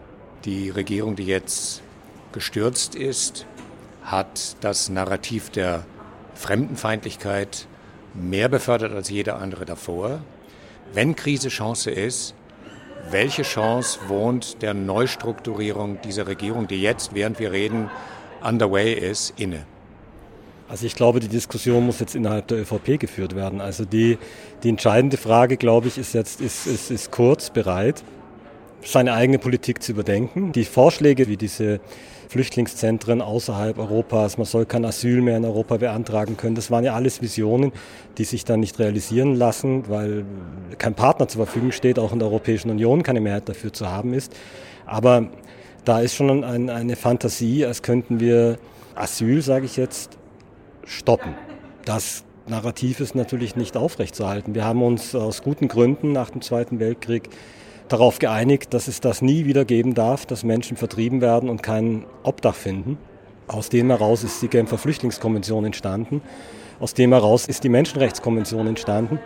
Die 0.45 0.69
Regierung, 0.69 1.15
die 1.15 1.25
jetzt 1.25 1.81
gestürzt 2.31 2.95
ist, 2.95 3.45
hat 4.03 4.57
das 4.61 4.89
Narrativ 4.89 5.49
der 5.49 5.85
Fremdenfeindlichkeit 6.35 7.67
mehr 8.13 8.49
befördert 8.49 8.93
als 8.93 9.09
jeder 9.09 9.39
andere 9.39 9.65
davor. 9.65 10.19
Wenn 10.93 11.15
Krise 11.15 11.49
Chance 11.49 11.91
ist, 11.91 12.35
welche 13.09 13.43
Chance 13.43 13.99
wohnt 14.07 14.61
der 14.61 14.73
Neustrukturierung 14.73 15.99
dieser 16.01 16.27
Regierung, 16.27 16.67
die 16.67 16.81
jetzt, 16.81 17.13
während 17.13 17.39
wir 17.39 17.51
reden, 17.51 17.89
underway 18.41 18.93
ist, 18.93 19.33
inne? 19.37 19.65
Also 20.67 20.85
ich 20.85 20.95
glaube, 20.95 21.19
die 21.19 21.27
Diskussion 21.27 21.85
muss 21.85 21.99
jetzt 21.99 22.15
innerhalb 22.15 22.47
der 22.47 22.59
ÖVP 22.59 22.99
geführt 22.99 23.35
werden. 23.35 23.61
Also 23.61 23.85
die, 23.85 24.17
die 24.63 24.69
entscheidende 24.69 25.17
Frage, 25.17 25.57
glaube 25.57 25.87
ich, 25.87 25.97
ist 25.97 26.13
jetzt, 26.13 26.41
ist, 26.41 26.67
ist, 26.67 26.89
ist 26.89 27.11
Kurz 27.11 27.49
bereit, 27.49 28.03
seine 28.83 29.13
eigene 29.13 29.39
Politik 29.39 29.83
zu 29.83 29.91
überdenken. 29.91 30.51
Die 30.51 30.65
Vorschläge 30.65 31.27
wie 31.27 31.37
diese 31.37 31.79
Flüchtlingszentren 32.29 33.21
außerhalb 33.21 33.77
Europas, 33.77 34.37
man 34.37 34.45
soll 34.45 34.65
kein 34.65 34.85
Asyl 34.85 35.21
mehr 35.21 35.37
in 35.37 35.45
Europa 35.45 35.77
beantragen 35.77 36.35
können, 36.35 36.55
das 36.55 36.71
waren 36.71 36.83
ja 36.83 36.95
alles 36.95 37.21
Visionen, 37.21 37.71
die 38.17 38.23
sich 38.23 38.43
dann 38.43 38.59
nicht 38.59 38.79
realisieren 38.79 39.35
lassen, 39.35 39.87
weil 39.87 40.25
kein 40.79 40.95
Partner 40.95 41.27
zur 41.27 41.45
Verfügung 41.45 41.71
steht, 41.71 41.99
auch 41.99 42.11
in 42.11 42.19
der 42.19 42.27
Europäischen 42.27 42.71
Union 42.71 43.03
keine 43.03 43.21
Mehrheit 43.21 43.47
dafür 43.47 43.71
zu 43.71 43.87
haben 43.87 44.13
ist. 44.13 44.33
Aber 44.87 45.27
da 45.85 45.99
ist 45.99 46.15
schon 46.15 46.43
ein, 46.43 46.69
eine 46.69 46.95
Fantasie, 46.95 47.65
als 47.65 47.83
könnten 47.83 48.19
wir 48.19 48.57
Asyl, 48.95 49.41
sage 49.41 49.65
ich 49.65 49.77
jetzt, 49.77 50.17
stoppen. 50.85 51.35
Das 51.85 52.23
Narrativ 52.47 52.99
ist 52.99 53.15
natürlich 53.15 53.55
nicht 53.55 53.77
aufrechtzuerhalten. 53.77 54.53
Wir 54.53 54.65
haben 54.65 54.83
uns 54.83 55.15
aus 55.15 55.43
guten 55.43 55.67
Gründen 55.67 56.11
nach 56.11 56.29
dem 56.29 56.41
Zweiten 56.41 56.79
Weltkrieg 56.79 57.29
darauf 57.87 58.19
geeinigt, 58.19 58.73
dass 58.73 58.87
es 58.87 58.99
das 58.99 59.21
nie 59.21 59.45
wieder 59.45 59.65
geben 59.65 59.93
darf, 59.93 60.25
dass 60.25 60.43
Menschen 60.43 60.77
vertrieben 60.77 61.21
werden 61.21 61.49
und 61.49 61.63
kein 61.63 62.05
Obdach 62.23 62.55
finden. 62.55 62.97
Aus 63.47 63.69
dem 63.69 63.89
heraus 63.89 64.23
ist 64.23 64.41
die 64.41 64.47
Genfer 64.47 64.77
Flüchtlingskonvention 64.77 65.65
entstanden. 65.65 66.21
Aus 66.79 66.93
dem 66.93 67.11
heraus 67.11 67.45
ist 67.47 67.63
die 67.63 67.69
Menschenrechtskonvention 67.69 68.67
entstanden. 68.67 69.19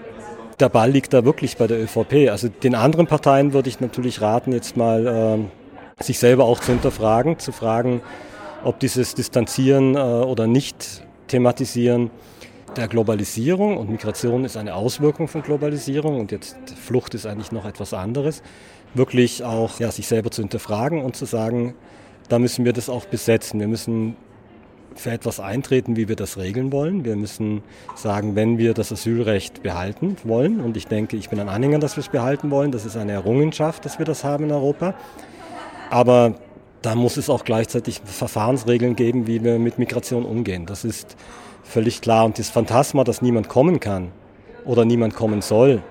Der 0.59 0.69
Ball 0.69 0.91
liegt 0.91 1.13
da 1.13 1.23
wirklich 1.23 1.57
bei 1.57 1.67
der 1.67 1.81
ÖVP. 1.81 2.29
Also 2.29 2.49
den 2.49 2.75
anderen 2.75 3.07
Parteien 3.07 3.53
würde 3.53 3.69
ich 3.69 3.79
natürlich 3.79 4.21
raten, 4.21 4.51
jetzt 4.51 4.75
mal 4.75 5.47
äh, 5.99 6.03
sich 6.03 6.19
selber 6.19 6.45
auch 6.45 6.59
zu 6.59 6.71
hinterfragen, 6.71 7.39
zu 7.39 7.51
fragen, 7.51 8.01
ob 8.63 8.79
dieses 8.79 9.15
Distanzieren 9.15 9.95
äh, 9.95 9.99
oder 9.99 10.47
nicht 10.47 11.06
thematisieren 11.27 12.09
der 12.75 12.87
Globalisierung 12.87 13.77
und 13.77 13.89
Migration 13.89 14.45
ist 14.45 14.57
eine 14.57 14.75
Auswirkung 14.75 15.27
von 15.27 15.41
Globalisierung 15.41 16.19
und 16.19 16.31
jetzt 16.31 16.57
Flucht 16.75 17.13
ist 17.15 17.25
eigentlich 17.25 17.51
noch 17.51 17.65
etwas 17.65 17.93
anderes, 17.93 18.43
wirklich 18.93 19.43
auch 19.43 19.79
ja, 19.79 19.91
sich 19.91 20.07
selber 20.07 20.31
zu 20.31 20.41
hinterfragen 20.41 21.01
und 21.01 21.15
zu 21.15 21.25
sagen, 21.25 21.73
da 22.29 22.39
müssen 22.39 22.65
wir 22.65 22.73
das 22.73 22.89
auch 22.89 23.05
besetzen. 23.05 23.59
Wir 23.59 23.67
müssen 23.67 24.15
für 24.95 25.11
etwas 25.11 25.39
eintreten, 25.39 25.95
wie 25.95 26.07
wir 26.07 26.15
das 26.15 26.37
regeln 26.37 26.71
wollen. 26.71 27.05
Wir 27.05 27.15
müssen 27.15 27.61
sagen, 27.95 28.35
wenn 28.35 28.57
wir 28.57 28.73
das 28.73 28.91
Asylrecht 28.91 29.63
behalten 29.63 30.17
wollen, 30.23 30.59
und 30.59 30.75
ich 30.75 30.87
denke, 30.87 31.17
ich 31.17 31.29
bin 31.29 31.39
ein 31.39 31.49
Anhänger, 31.49 31.79
dass 31.79 31.95
wir 31.95 32.01
es 32.01 32.09
behalten 32.09 32.51
wollen, 32.51 32.71
das 32.71 32.85
ist 32.85 32.97
eine 32.97 33.13
Errungenschaft, 33.13 33.85
dass 33.85 33.99
wir 33.99 34.05
das 34.05 34.23
haben 34.23 34.45
in 34.45 34.51
Europa. 34.51 34.95
Aber 35.89 36.35
da 36.81 36.95
muss 36.95 37.17
es 37.17 37.29
auch 37.29 37.43
gleichzeitig 37.43 38.01
Verfahrensregeln 38.03 38.95
geben, 38.95 39.27
wie 39.27 39.43
wir 39.43 39.59
mit 39.59 39.79
Migration 39.79 40.25
umgehen. 40.25 40.65
Das 40.65 40.85
ist 40.85 41.15
völlig 41.63 42.01
klar. 42.01 42.25
Und 42.25 42.39
das 42.39 42.49
Phantasma, 42.49 43.03
dass 43.03 43.21
niemand 43.21 43.49
kommen 43.49 43.79
kann 43.79 44.11
oder 44.65 44.85
niemand 44.85 45.15
kommen 45.15 45.41
soll, 45.41 45.81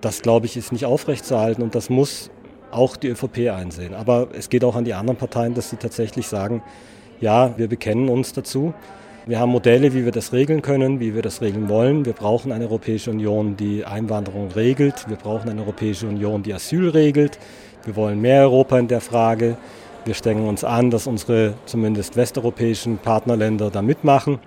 das 0.00 0.22
glaube 0.22 0.46
ich 0.46 0.56
ist 0.56 0.72
nicht 0.72 0.84
aufrechtzuerhalten 0.84 1.62
und 1.62 1.74
das 1.74 1.88
muss 1.88 2.30
auch 2.70 2.96
die 2.96 3.08
ÖVP 3.08 3.50
einsehen. 3.50 3.94
Aber 3.94 4.28
es 4.32 4.50
geht 4.50 4.64
auch 4.64 4.76
an 4.76 4.84
die 4.84 4.94
anderen 4.94 5.16
Parteien, 5.16 5.54
dass 5.54 5.70
sie 5.70 5.76
tatsächlich 5.76 6.26
sagen, 6.26 6.62
ja, 7.20 7.56
wir 7.56 7.68
bekennen 7.68 8.08
uns 8.08 8.32
dazu. 8.32 8.74
Wir 9.26 9.38
haben 9.38 9.50
Modelle, 9.50 9.94
wie 9.94 10.04
wir 10.04 10.12
das 10.12 10.34
regeln 10.34 10.60
können, 10.60 11.00
wie 11.00 11.14
wir 11.14 11.22
das 11.22 11.40
regeln 11.40 11.70
wollen. 11.70 12.04
Wir 12.04 12.12
brauchen 12.12 12.52
eine 12.52 12.66
Europäische 12.66 13.10
Union, 13.10 13.56
die 13.56 13.84
Einwanderung 13.86 14.50
regelt. 14.50 15.08
Wir 15.08 15.16
brauchen 15.16 15.48
eine 15.48 15.62
Europäische 15.62 16.06
Union, 16.06 16.42
die 16.42 16.52
Asyl 16.52 16.90
regelt. 16.90 17.38
Wir 17.84 17.96
wollen 17.96 18.20
mehr 18.20 18.42
Europa 18.42 18.78
in 18.78 18.88
der 18.88 19.00
Frage. 19.00 19.56
Wir 20.04 20.12
strengen 20.12 20.46
uns 20.46 20.64
an, 20.64 20.90
dass 20.90 21.06
unsere 21.06 21.54
zumindest 21.64 22.14
westeuropäischen 22.14 22.98
Partnerländer 22.98 23.70
da 23.70 23.80
mitmachen. 23.80 24.38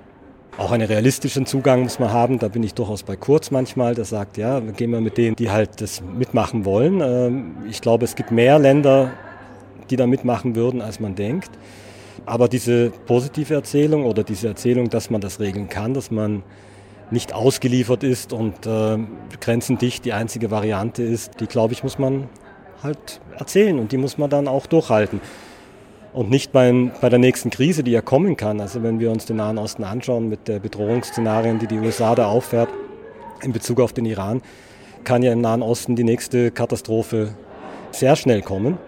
Auch 0.56 0.72
einen 0.72 0.86
realistischen 0.86 1.48
Zugang 1.48 1.82
muss 1.82 1.98
man 1.98 2.12
haben. 2.12 2.38
Da 2.38 2.48
bin 2.48 2.62
ich 2.62 2.76
durchaus 2.76 3.02
bei 3.02 3.16
Kurz 3.16 3.50
manchmal, 3.50 3.96
der 3.96 4.06
sagt, 4.06 4.38
ja, 4.38 4.60
gehen 4.60 4.92
wir 4.92 5.02
mit 5.02 5.18
denen, 5.18 5.36
die 5.36 5.50
halt 5.50 5.82
das 5.82 6.02
mitmachen 6.02 6.64
wollen. 6.64 7.02
Ähm, 7.02 7.56
ich 7.68 7.82
glaube, 7.82 8.06
es 8.06 8.16
gibt 8.16 8.30
mehr 8.32 8.60
Länder, 8.60 9.14
die 9.90 9.96
da 9.96 10.06
mitmachen 10.06 10.56
würden, 10.56 10.80
als 10.80 11.00
man 11.00 11.16
denkt. 11.16 11.50
Aber 12.28 12.48
diese 12.48 12.92
positive 13.08 13.56
Erzählung 13.56 14.06
oder 14.06 14.24
diese 14.24 14.50
Erzählung, 14.50 14.92
dass 14.92 15.10
man 15.10 15.22
das 15.22 15.40
regeln 15.40 15.70
kann, 15.70 15.96
dass 15.96 16.12
man 16.12 16.44
nicht 17.10 17.34
ausgeliefert 17.34 18.04
ist 18.04 18.32
und 18.32 18.68
äh, 18.68 19.00
grenzendicht 19.42 20.06
die 20.06 20.14
einzige 20.14 20.52
Variante 20.52 21.02
ist, 21.02 21.40
die, 21.40 21.48
glaube 21.48 21.74
ich, 21.74 21.84
muss 21.84 21.98
man 21.98 22.30
halt 22.84 23.22
erzählen 23.40 23.80
und 23.80 23.92
die 23.92 23.98
muss 23.98 24.20
man 24.20 24.30
dann 24.30 24.48
auch 24.48 24.68
durchhalten 24.68 25.20
und 26.18 26.32
nicht 26.32 26.52
bei, 26.52 26.74
bei 27.00 27.10
der 27.10 27.20
nächsten 27.20 27.52
Krise, 27.52 27.84
die 27.84 27.92
ja 27.92 28.02
kommen 28.02 28.38
kann. 28.38 28.60
Also 28.60 28.82
wenn 28.82 29.00
wir 29.00 29.12
uns 29.12 29.28
den 29.28 29.36
Nahen 29.36 29.60
Osten 29.60 29.84
anschauen 29.84 30.28
mit 30.28 30.48
der 30.48 30.58
Bedrohungsszenarien, 30.58 31.60
die 31.60 31.68
die 31.68 31.78
USA 31.78 32.16
da 32.16 32.26
auffährt 32.26 32.70
in 33.44 33.54
Bezug 33.54 33.80
auf 33.80 33.94
den 33.94 34.06
Iran, 34.06 34.42
kann 35.04 35.22
ja 35.22 35.32
im 35.32 35.42
Nahen 35.42 35.62
Osten 35.62 35.96
die 35.96 36.04
nächste 36.04 36.50
Katastrophe 36.50 37.36
sehr 37.92 38.16
schnell 38.16 38.42
kommen. 38.42 38.80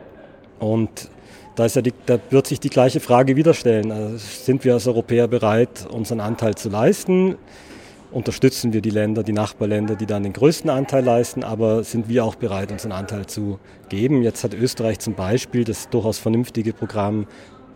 Und 0.58 1.12
da, 1.54 1.68
ja 1.68 1.84
die, 1.84 1.94
da 2.08 2.18
wird 2.32 2.48
sich 2.48 2.60
die 2.60 2.72
gleiche 2.72 3.00
Frage 3.00 3.36
wieder 3.36 3.54
stellen. 3.54 3.92
Also 3.92 4.18
sind 4.18 4.66
wir 4.66 4.74
als 4.74 4.88
Europäer 4.88 5.28
bereit, 5.28 5.86
unseren 5.88 6.22
Anteil 6.22 6.56
zu 6.56 6.70
leisten? 6.70 7.36
Unterstützen 8.12 8.74
wir 8.74 8.82
die 8.82 8.90
Länder, 8.90 9.24
die 9.24 9.34
Nachbarländer, 9.34 9.96
die 9.96 10.06
dann 10.06 10.24
den 10.24 10.34
größten 10.34 10.70
Anteil 10.70 11.04
leisten, 11.04 11.44
aber 11.44 11.84
sind 11.84 12.10
wir 12.10 12.26
auch 12.26 12.36
bereit, 12.36 12.72
unseren 12.72 12.92
Anteil 12.92 13.28
zu 13.28 13.60
geben. 13.90 14.24
Jetzt 14.24 14.44
hat 14.44 14.54
Österreich 14.54 15.00
zum 15.00 15.14
Beispiel 15.14 15.64
das 15.64 15.90
durchaus 15.90 16.18
vernünftige 16.18 16.74
Programm 16.74 17.28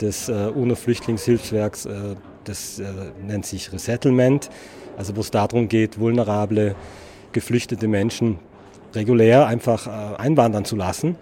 des 0.02 0.30
äh, 0.30 0.52
UNO-Flüchtlingshilfswerks, 0.54 1.86
äh, 1.86 2.16
das 2.44 2.80
äh, 2.80 2.86
nennt 3.26 3.46
sich 3.46 3.72
Resettlement, 3.72 4.50
also 4.98 5.16
wo 5.16 5.22
es 5.22 5.32
darum 5.32 5.68
geht, 5.70 6.00
vulnerable, 6.00 6.76
geflüchtete 7.32 7.88
Menschen 7.88 8.40
regulär 8.94 9.48
einfach 9.48 9.88
einwandern 10.20 10.66
zu 10.66 10.76
lassen. 10.76 11.16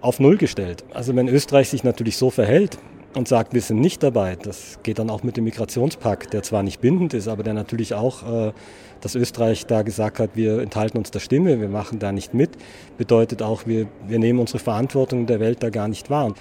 auf 0.00 0.20
Null 0.20 0.36
gestellt. 0.36 0.84
Also 0.92 1.14
wenn 1.16 1.28
Österreich 1.28 1.70
sich 1.70 1.84
natürlich 1.84 2.16
so 2.16 2.28
verhält 2.28 2.76
und 3.14 3.28
sagt, 3.28 3.54
wir 3.54 3.60
sind 3.60 3.80
nicht 3.80 4.02
dabei, 4.02 4.36
das 4.36 4.78
geht 4.82 4.98
dann 4.98 5.10
auch 5.10 5.22
mit 5.22 5.36
dem 5.36 5.44
Migrationspakt, 5.44 6.32
der 6.32 6.42
zwar 6.42 6.62
nicht 6.62 6.80
bindend 6.80 7.14
ist, 7.14 7.28
aber 7.28 7.42
der 7.42 7.54
natürlich 7.54 7.94
auch, 7.94 8.48
äh, 8.48 8.52
dass 9.00 9.14
Österreich 9.14 9.66
da 9.66 9.82
gesagt 9.82 10.18
hat, 10.18 10.30
wir 10.34 10.60
enthalten 10.60 10.98
uns 10.98 11.10
der 11.10 11.20
Stimme, 11.20 11.60
wir 11.60 11.68
machen 11.68 11.98
da 11.98 12.12
nicht 12.12 12.34
mit, 12.34 12.50
bedeutet 12.98 13.42
auch, 13.42 13.66
wir, 13.66 13.86
wir 14.06 14.18
nehmen 14.18 14.38
unsere 14.38 14.58
Verantwortung 14.58 15.26
der 15.26 15.40
Welt 15.40 15.62
da 15.62 15.70
gar 15.70 15.88
nicht 15.88 16.10
wahr. 16.10 16.34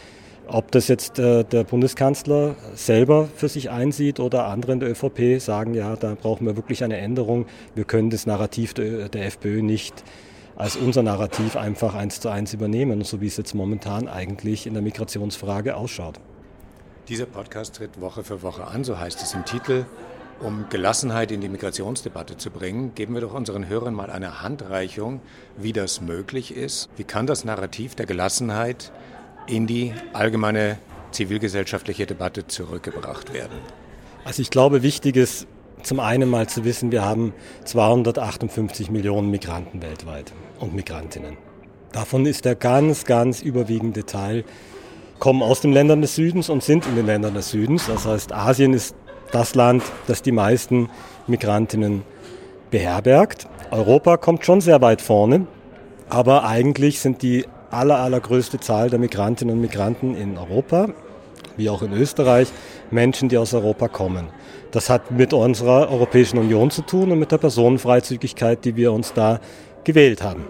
Ob 0.48 0.72
das 0.72 0.88
jetzt 0.88 1.20
äh, 1.20 1.44
der 1.44 1.64
Bundeskanzler 1.64 2.56
selber 2.76 3.30
für 3.36 3.48
sich 3.48 3.70
einsieht 3.70 4.20
oder 4.20 4.48
andere 4.48 4.74
in 4.74 4.80
der 4.80 4.90
ÖVP 4.90 5.40
sagen, 5.40 5.74
ja, 5.74 5.96
da 5.96 6.16
brauchen 6.22 6.46
wir 6.46 6.58
wirklich 6.58 6.84
eine 6.84 6.98
Änderung. 6.98 7.46
Wir 7.76 7.86
können 7.86 8.10
das 8.10 8.26
Narrativ 8.26 8.74
der 8.74 9.26
FPÖ 9.26 9.62
nicht 9.62 10.04
als 10.56 10.76
unser 10.76 11.02
Narrativ 11.02 11.56
einfach 11.56 11.96
eins 11.96 12.20
zu 12.20 12.30
eins 12.30 12.54
übernehmen, 12.54 13.04
so 13.04 13.22
wie 13.22 13.28
es 13.28 13.38
jetzt 13.38 13.54
momentan 13.54 14.08
eigentlich 14.08 14.68
in 14.68 14.74
der 14.74 14.84
Migrationsfrage 14.84 15.76
ausschaut. 15.76 16.20
Dieser 17.10 17.26
Podcast 17.26 17.76
tritt 17.76 18.00
Woche 18.00 18.24
für 18.24 18.44
Woche 18.44 18.66
an, 18.66 18.86
so 18.86 18.98
heißt 18.98 19.22
es 19.22 19.34
im 19.34 19.44
Titel. 19.44 19.86
Um 20.40 20.68
Gelassenheit 20.70 21.34
in 21.34 21.42
die 21.42 21.50
Migrationsdebatte 21.50 22.38
zu 22.38 22.50
bringen, 22.50 22.96
geben 22.96 23.14
wir 23.14 23.20
doch 23.20 23.34
unseren 23.34 23.68
Hörern 23.68 23.94
mal 23.94 24.10
eine 24.10 24.42
Handreichung, 24.42 25.20
wie 25.58 25.74
das 25.74 26.00
möglich 26.00 26.56
ist. 26.56 26.88
Wie 26.96 27.04
kann 27.04 27.28
das 27.28 27.44
Narrativ 27.44 27.96
der 27.96 28.06
Gelassenheit 28.06 28.94
in 29.48 29.68
die 29.68 29.94
allgemeine 30.14 30.78
zivilgesellschaftliche 31.12 32.06
Debatte 32.06 32.48
zurückgebracht 32.48 33.34
werden? 33.34 33.60
Also 34.24 34.42
ich 34.42 34.50
glaube, 34.50 34.82
wichtig 34.82 35.18
ist 35.18 35.46
zum 35.82 36.00
einen 36.00 36.30
mal 36.30 36.48
zu 36.48 36.64
wissen, 36.64 36.94
wir 36.94 37.04
haben 37.04 37.34
258 37.66 38.90
Millionen 38.90 39.30
Migranten 39.30 39.82
weltweit 39.82 40.32
und 40.58 40.74
Migrantinnen. 40.74 41.36
Davon 41.92 42.26
ist 42.26 42.46
der 42.46 42.56
ganz, 42.56 43.04
ganz 43.04 43.42
überwiegende 43.42 44.06
Teil, 44.06 44.46
kommen 45.24 45.42
aus 45.42 45.62
den 45.62 45.72
Ländern 45.72 46.02
des 46.02 46.16
Südens 46.16 46.50
und 46.50 46.64
sind 46.64 46.86
in 46.86 46.98
den 46.98 47.06
Ländern 47.06 47.34
des 47.34 47.50
Südens. 47.50 47.88
Das 47.88 48.06
heißt, 48.06 48.34
Asien 48.34 48.74
ist 48.74 48.94
das 49.32 49.56
Land, 49.56 49.82
das 50.06 50.22
die 50.22 50.34
meisten 50.34 50.90
Migrantinnen 51.28 52.02
beherbergt. 52.72 53.48
Europa 53.72 54.18
kommt 54.18 54.44
schon 54.44 54.60
sehr 54.60 54.82
weit 54.82 55.02
vorne, 55.02 55.48
aber 56.10 56.44
eigentlich 56.44 57.00
sind 57.00 57.22
die 57.22 57.46
aller, 57.72 58.00
allergrößte 58.00 58.60
Zahl 58.60 58.90
der 58.90 59.00
Migrantinnen 59.00 59.56
und 59.56 59.62
Migranten 59.62 60.14
in 60.14 60.38
Europa, 60.38 60.90
wie 61.56 61.70
auch 61.70 61.84
in 61.84 61.94
Österreich, 61.94 62.50
Menschen, 62.92 63.30
die 63.30 63.38
aus 63.38 63.54
Europa 63.54 63.88
kommen. 63.88 64.28
Das 64.72 64.90
hat 64.90 65.10
mit 65.10 65.32
unserer 65.32 65.90
Europäischen 65.90 66.38
Union 66.38 66.70
zu 66.70 66.82
tun 66.82 67.14
und 67.14 67.20
mit 67.20 67.32
der 67.32 67.38
Personenfreizügigkeit, 67.38 68.66
die 68.66 68.76
wir 68.76 68.92
uns 68.92 69.14
da 69.14 69.40
gewählt 69.86 70.22
haben. 70.22 70.44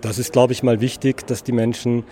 Das 0.00 0.20
ist, 0.20 0.32
glaube 0.32 0.52
ich, 0.52 0.62
mal 0.62 0.80
wichtig, 0.80 1.26
dass 1.26 1.42
die 1.42 1.50
Menschen 1.50 2.04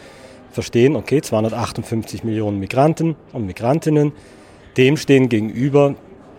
verstehen, 0.55 0.97
okay, 0.97 1.21
258 1.21 2.25
Millionen 2.25 2.59
Migranten 2.59 3.17
und 3.33 3.47
Migrantinnen, 3.47 4.13
dem 4.77 4.97
stehen 4.97 5.29
gegenüber 5.29 5.97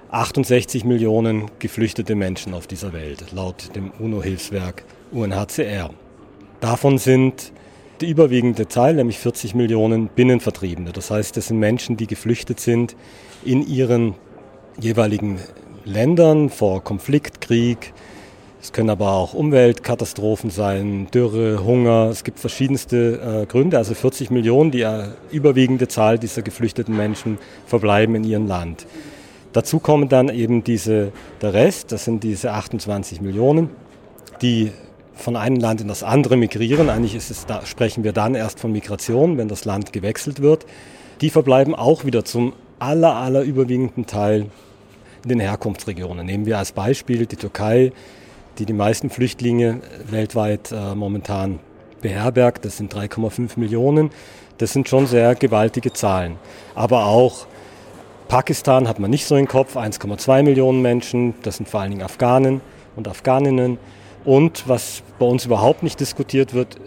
68 0.10 0.86
Millionen 0.86 1.52
geflüchtete 1.60 2.16
Menschen 2.16 2.54
auf 2.54 2.68
dieser 2.68 2.94
Welt, 2.94 3.32
laut 3.34 3.76
dem 3.76 3.92
UNO-Hilfswerk 4.00 4.86
UNHCR. 5.12 5.90
Davon 6.62 6.98
sind 6.98 7.52
die 8.02 8.10
überwiegende 8.10 8.68
Zahl, 8.68 8.94
nämlich 8.94 9.20
40 9.20 9.56
Millionen 9.56 10.08
Binnenvertriebene. 10.08 10.92
Das 10.92 11.12
heißt, 11.12 11.38
das 11.38 11.48
sind 11.48 11.60
Menschen, 11.60 11.98
die 11.98 12.08
geflüchtet 12.08 12.60
sind 12.60 12.96
in 13.44 13.66
ihren 13.66 14.16
jeweiligen 14.80 15.40
Ländern 15.84 16.50
vor 16.50 16.84
Konflikt, 16.84 17.42
Krieg. 17.42 17.94
Es 18.66 18.74
können 18.74 18.90
aber 18.90 19.12
auch 19.12 19.36
Umweltkatastrophen 19.36 20.50
sein, 20.50 21.08
Dürre, 21.14 21.64
Hunger. 21.64 22.10
Es 22.10 22.24
gibt 22.24 22.40
verschiedenste 22.40 23.44
äh, 23.44 23.46
Gründe. 23.46 23.78
Also 23.78 23.94
40 23.94 24.32
Millionen, 24.32 24.72
die 24.72 24.82
äh, 24.82 25.04
überwiegende 25.30 25.88
Zahl 25.88 26.18
dieser 26.18 26.42
geflüchteten 26.42 26.98
Menschen 26.98 27.38
verbleiben 27.68 28.16
in 28.16 28.24
ihrem 28.24 28.48
Land. 28.48 28.88
Dazu 29.54 29.78
kommen 29.78 30.10
dann 30.10 30.30
eben 30.30 30.64
diese, 30.64 31.12
der 31.44 31.54
Rest, 31.54 31.92
das 31.92 32.06
sind 32.06 32.24
diese 32.24 32.54
28 32.54 33.22
Millionen, 33.22 33.70
die 34.42 34.72
von 35.14 35.36
einem 35.36 35.58
Land 35.58 35.82
in 35.82 35.88
das 35.88 36.02
andere 36.02 36.36
migrieren. 36.36 36.90
Eigentlich 36.90 37.14
es, 37.14 37.46
da 37.46 37.68
sprechen 37.68 38.04
wir 38.04 38.14
dann 38.14 38.34
erst 38.34 38.60
von 38.60 38.72
Migration, 38.72 39.38
wenn 39.38 39.48
das 39.48 39.66
Land 39.66 39.94
gewechselt 39.94 40.42
wird. 40.42 40.66
Die 41.22 41.30
verbleiben 41.30 41.76
auch 41.76 42.04
wieder 42.04 42.26
zum 42.26 42.54
aller, 42.80 43.14
aller 43.14 43.44
überwiegenden 43.44 44.08
Teil 44.08 44.48
in 45.22 45.30
den 45.30 45.40
Herkunftsregionen. 45.40 46.26
Nehmen 46.26 46.48
wir 46.48 46.58
als 46.58 46.72
Beispiel 46.72 47.28
die 47.28 47.36
Türkei, 47.36 47.92
die 48.58 48.66
die 48.66 48.74
meisten 48.74 49.10
Flüchtlinge 49.10 49.82
weltweit 50.10 50.72
äh, 50.72 50.96
momentan 50.96 51.60
beherbergt. 52.02 52.66
Das 52.66 52.78
sind 52.78 52.94
3,5 52.94 53.60
Millionen. 53.60 54.12
Das 54.58 54.74
sind 54.74 54.88
schon 54.88 55.08
sehr 55.08 55.36
gewaltige 55.36 55.92
Zahlen. 55.94 56.38
Aber 56.76 57.06
auch 57.06 57.48
Pakistan 58.28 58.88
hat 58.88 59.00
man 59.00 59.12
nicht 59.12 59.26
so 59.26 59.36
im 59.36 59.48
Kopf, 59.48 59.76
1,2 59.76 60.44
Millionen 60.44 60.82
Menschen. 60.82 61.36
Das 61.44 61.58
sind 61.58 61.70
vor 61.70 61.82
allen 61.82 61.92
Dingen 61.92 62.04
Afghanen 62.04 62.62
und 62.96 63.08
Afghaninnen. 63.08 63.78
Und 64.24 64.68
was 64.68 65.04
bei 65.20 65.26
uns 65.26 65.46
überhaupt 65.46 65.84
nicht 65.84 66.00
diskutiert 66.00 66.54
wird, 66.54 66.78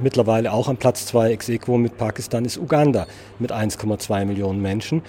mittlerweile 0.00 0.52
auch 0.52 0.68
an 0.68 0.76
Platz 0.76 1.06
2 1.06 1.32
ex 1.32 1.48
equo 1.48 1.76
mit 1.78 1.98
Pakistan 1.98 2.44
ist 2.44 2.58
Uganda 2.58 3.06
mit 3.38 3.52
1,2 3.52 4.24
Millionen 4.24 4.62
Menschen, 4.62 5.02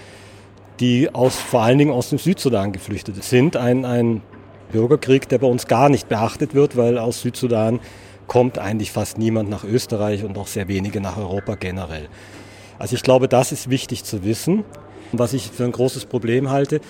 die 0.80 1.14
aus, 1.14 1.36
vor 1.36 1.62
allen 1.62 1.78
Dingen 1.78 1.92
aus 1.92 2.10
dem 2.10 2.18
Südsudan 2.18 2.72
geflüchtet 2.72 3.22
sind. 3.22 3.56
Ein, 3.56 3.84
ein 3.84 4.22
Bürgerkrieg, 4.72 5.28
der 5.28 5.38
bei 5.38 5.46
uns 5.46 5.66
gar 5.66 5.88
nicht 5.88 6.08
beachtet 6.08 6.54
wird, 6.54 6.76
weil 6.76 6.98
aus 6.98 7.22
Südsudan 7.22 7.80
kommt 8.26 8.58
eigentlich 8.58 8.90
fast 8.90 9.18
niemand 9.18 9.50
nach 9.50 9.64
Österreich 9.64 10.24
und 10.24 10.38
auch 10.38 10.46
sehr 10.46 10.68
wenige 10.68 11.00
nach 11.00 11.16
Europa 11.16 11.56
generell. 11.56 12.08
Also 12.78 12.96
ich 12.96 13.02
glaube, 13.02 13.28
das 13.28 13.52
ist 13.52 13.70
wichtig 13.70 14.04
zu 14.04 14.24
wissen. 14.24 14.64
Was 15.12 15.32
ich 15.32 15.50
für 15.50 15.64
ein 15.64 15.72
großes 15.72 16.06
Problem 16.06 16.50
halte, 16.50 16.80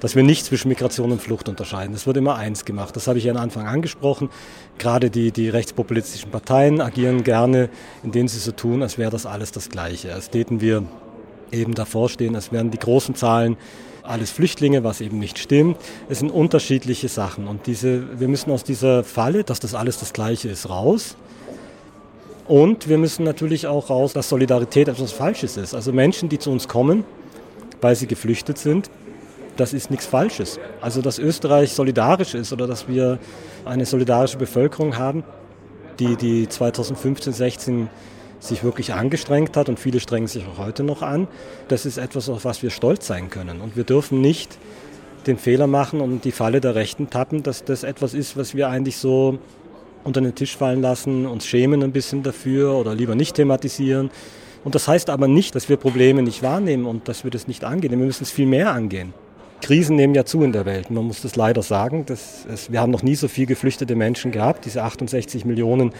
dass 0.00 0.16
wir 0.16 0.24
nicht 0.24 0.44
zwischen 0.44 0.68
Migration 0.68 1.12
und 1.12 1.22
Flucht 1.22 1.48
unterscheiden. 1.48 1.94
Es 1.94 2.08
wird 2.08 2.16
immer 2.16 2.34
eins 2.34 2.64
gemacht. 2.64 2.96
Das 2.96 3.06
habe 3.06 3.18
ich 3.18 3.24
ja 3.24 3.32
am 3.32 3.38
Anfang 3.38 3.68
angesprochen. 3.68 4.30
Gerade 4.78 5.10
die, 5.10 5.30
die 5.30 5.48
rechtspopulistischen 5.48 6.32
Parteien 6.32 6.80
agieren 6.80 7.22
gerne, 7.22 7.70
indem 8.02 8.26
sie 8.26 8.40
so 8.40 8.50
tun, 8.50 8.82
als 8.82 8.98
wäre 8.98 9.12
das 9.12 9.26
alles 9.26 9.52
das 9.52 9.68
Gleiche. 9.68 10.12
Als 10.12 10.28
täten 10.28 10.60
wir 10.60 10.82
eben 11.52 11.74
davor 11.74 12.08
stehen, 12.08 12.34
als 12.34 12.50
wären 12.50 12.72
die 12.72 12.80
großen 12.80 13.14
Zahlen 13.14 13.56
alles 14.02 14.30
Flüchtlinge, 14.30 14.84
was 14.84 15.00
eben 15.00 15.18
nicht 15.18 15.38
stimmt. 15.38 15.76
Es 16.08 16.18
sind 16.18 16.30
unterschiedliche 16.30 17.08
Sachen 17.08 17.46
und 17.46 17.66
diese, 17.66 18.18
wir 18.18 18.28
müssen 18.28 18.50
aus 18.50 18.64
dieser 18.64 19.04
Falle, 19.04 19.44
dass 19.44 19.60
das 19.60 19.74
alles 19.74 19.98
das 19.98 20.12
Gleiche 20.12 20.48
ist, 20.48 20.68
raus. 20.68 21.16
Und 22.48 22.88
wir 22.88 22.98
müssen 22.98 23.24
natürlich 23.24 23.66
auch 23.66 23.88
raus, 23.88 24.12
dass 24.12 24.28
Solidarität 24.28 24.88
etwas 24.88 25.12
Falsches 25.12 25.56
ist. 25.56 25.74
Also 25.74 25.92
Menschen, 25.92 26.28
die 26.28 26.38
zu 26.38 26.50
uns 26.50 26.66
kommen, 26.66 27.04
weil 27.80 27.94
sie 27.94 28.06
geflüchtet 28.06 28.58
sind, 28.58 28.90
das 29.56 29.72
ist 29.72 29.90
nichts 29.90 30.06
Falsches. 30.06 30.58
Also 30.80 31.02
dass 31.02 31.18
Österreich 31.18 31.72
solidarisch 31.72 32.34
ist 32.34 32.52
oder 32.52 32.66
dass 32.66 32.88
wir 32.88 33.18
eine 33.64 33.86
solidarische 33.86 34.38
Bevölkerung 34.38 34.98
haben, 34.98 35.24
die, 35.98 36.16
die 36.16 36.48
2015, 36.48 37.32
16 37.32 37.88
sich 38.42 38.64
wirklich 38.64 38.92
angestrengt 38.92 39.56
hat 39.56 39.68
und 39.68 39.78
viele 39.78 40.00
strengen 40.00 40.26
sich 40.26 40.44
auch 40.46 40.58
heute 40.58 40.82
noch 40.82 41.02
an, 41.02 41.28
das 41.68 41.86
ist 41.86 41.96
etwas, 41.96 42.28
auf 42.28 42.44
was 42.44 42.62
wir 42.62 42.70
stolz 42.70 43.06
sein 43.06 43.30
können. 43.30 43.60
Und 43.60 43.76
wir 43.76 43.84
dürfen 43.84 44.20
nicht 44.20 44.58
den 45.26 45.38
Fehler 45.38 45.68
machen 45.68 46.00
und 46.00 46.24
die 46.24 46.32
Falle 46.32 46.60
der 46.60 46.74
Rechten 46.74 47.08
tappen, 47.08 47.44
dass 47.44 47.64
das 47.64 47.84
etwas 47.84 48.14
ist, 48.14 48.36
was 48.36 48.54
wir 48.56 48.68
eigentlich 48.68 48.96
so 48.96 49.38
unter 50.02 50.20
den 50.20 50.34
Tisch 50.34 50.56
fallen 50.56 50.82
lassen, 50.82 51.26
uns 51.26 51.46
schämen 51.46 51.84
ein 51.84 51.92
bisschen 51.92 52.24
dafür 52.24 52.74
oder 52.74 52.94
lieber 52.94 53.14
nicht 53.14 53.36
thematisieren. 53.36 54.10
Und 54.64 54.74
das 54.74 54.88
heißt 54.88 55.10
aber 55.10 55.28
nicht, 55.28 55.54
dass 55.54 55.68
wir 55.68 55.76
Probleme 55.76 56.22
nicht 56.22 56.42
wahrnehmen 56.42 56.86
und 56.86 57.06
dass 57.06 57.22
wir 57.22 57.30
das 57.30 57.46
nicht 57.46 57.62
angehen. 57.62 57.92
Wir 57.92 57.98
müssen 57.98 58.24
es 58.24 58.32
viel 58.32 58.46
mehr 58.46 58.72
angehen. 58.72 59.14
Krisen 59.60 59.94
nehmen 59.94 60.14
ja 60.14 60.24
zu 60.24 60.42
in 60.42 60.50
der 60.50 60.66
Welt. 60.66 60.90
Man 60.90 61.04
muss 61.04 61.22
das 61.22 61.36
leider 61.36 61.62
sagen. 61.62 62.04
Das, 62.06 62.44
es, 62.52 62.72
wir 62.72 62.80
haben 62.80 62.90
noch 62.90 63.04
nie 63.04 63.14
so 63.14 63.28
viele 63.28 63.46
geflüchtete 63.46 63.94
Menschen 63.94 64.32
gehabt. 64.32 64.64
Diese 64.64 64.82
68 64.82 65.44
Millionen 65.44 65.92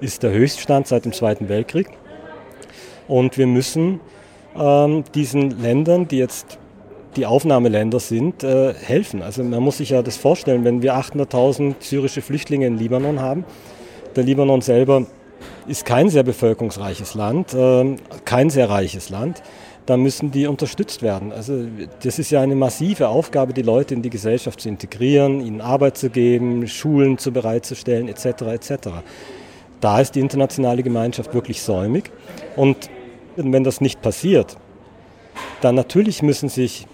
ist 0.00 0.22
der 0.22 0.32
Höchststand 0.32 0.86
seit 0.86 1.04
dem 1.04 1.12
Zweiten 1.12 1.48
Weltkrieg. 1.48 1.88
Und 3.08 3.38
wir 3.38 3.46
müssen 3.46 4.00
ähm, 4.58 5.04
diesen 5.14 5.60
Ländern, 5.62 6.08
die 6.08 6.18
jetzt 6.18 6.58
die 7.16 7.26
Aufnahmeländer 7.26 7.98
sind, 7.98 8.44
äh, 8.44 8.72
helfen. 8.72 9.22
Also 9.22 9.42
man 9.42 9.62
muss 9.62 9.78
sich 9.78 9.90
ja 9.90 10.02
das 10.02 10.16
vorstellen, 10.16 10.64
wenn 10.64 10.80
wir 10.82 10.94
800.000 10.94 11.74
syrische 11.80 12.22
Flüchtlinge 12.22 12.66
in 12.66 12.78
Libanon 12.78 13.20
haben, 13.20 13.44
der 14.14 14.24
Libanon 14.24 14.60
selber 14.60 15.06
ist 15.66 15.84
kein 15.84 16.08
sehr 16.08 16.22
bevölkerungsreiches 16.22 17.14
Land, 17.14 17.54
äh, 17.54 17.96
kein 18.24 18.50
sehr 18.50 18.70
reiches 18.70 19.10
Land 19.10 19.42
da 19.90 19.96
müssen 19.96 20.30
die 20.30 20.46
unterstützt 20.46 21.02
werden. 21.02 21.32
Also 21.32 21.64
das 22.04 22.20
ist 22.20 22.30
ja 22.30 22.40
eine 22.40 22.54
massive 22.54 23.08
Aufgabe, 23.08 23.52
die 23.52 23.62
Leute 23.62 23.94
in 23.94 24.02
die 24.02 24.10
Gesellschaft 24.10 24.60
zu 24.60 24.68
integrieren, 24.68 25.40
ihnen 25.40 25.60
Arbeit 25.60 25.96
zu 25.96 26.10
geben, 26.10 26.68
Schulen 26.68 27.18
zu 27.18 27.32
bereitzustellen, 27.32 28.06
etc. 28.06 28.42
etc. 28.42 28.88
Da 29.80 30.00
ist 30.00 30.14
die 30.14 30.20
internationale 30.20 30.82
Gemeinschaft 30.82 31.32
wirklich 31.34 31.62
säumig. 31.62 32.10
Und 32.56 32.90
wenn 33.36 33.64
das 33.64 33.80
nicht 33.80 34.02
passiert, 34.02 34.56
dann 35.60 35.74
natürlich 35.74 36.22
müssen 36.22 36.48
sich 36.48 36.86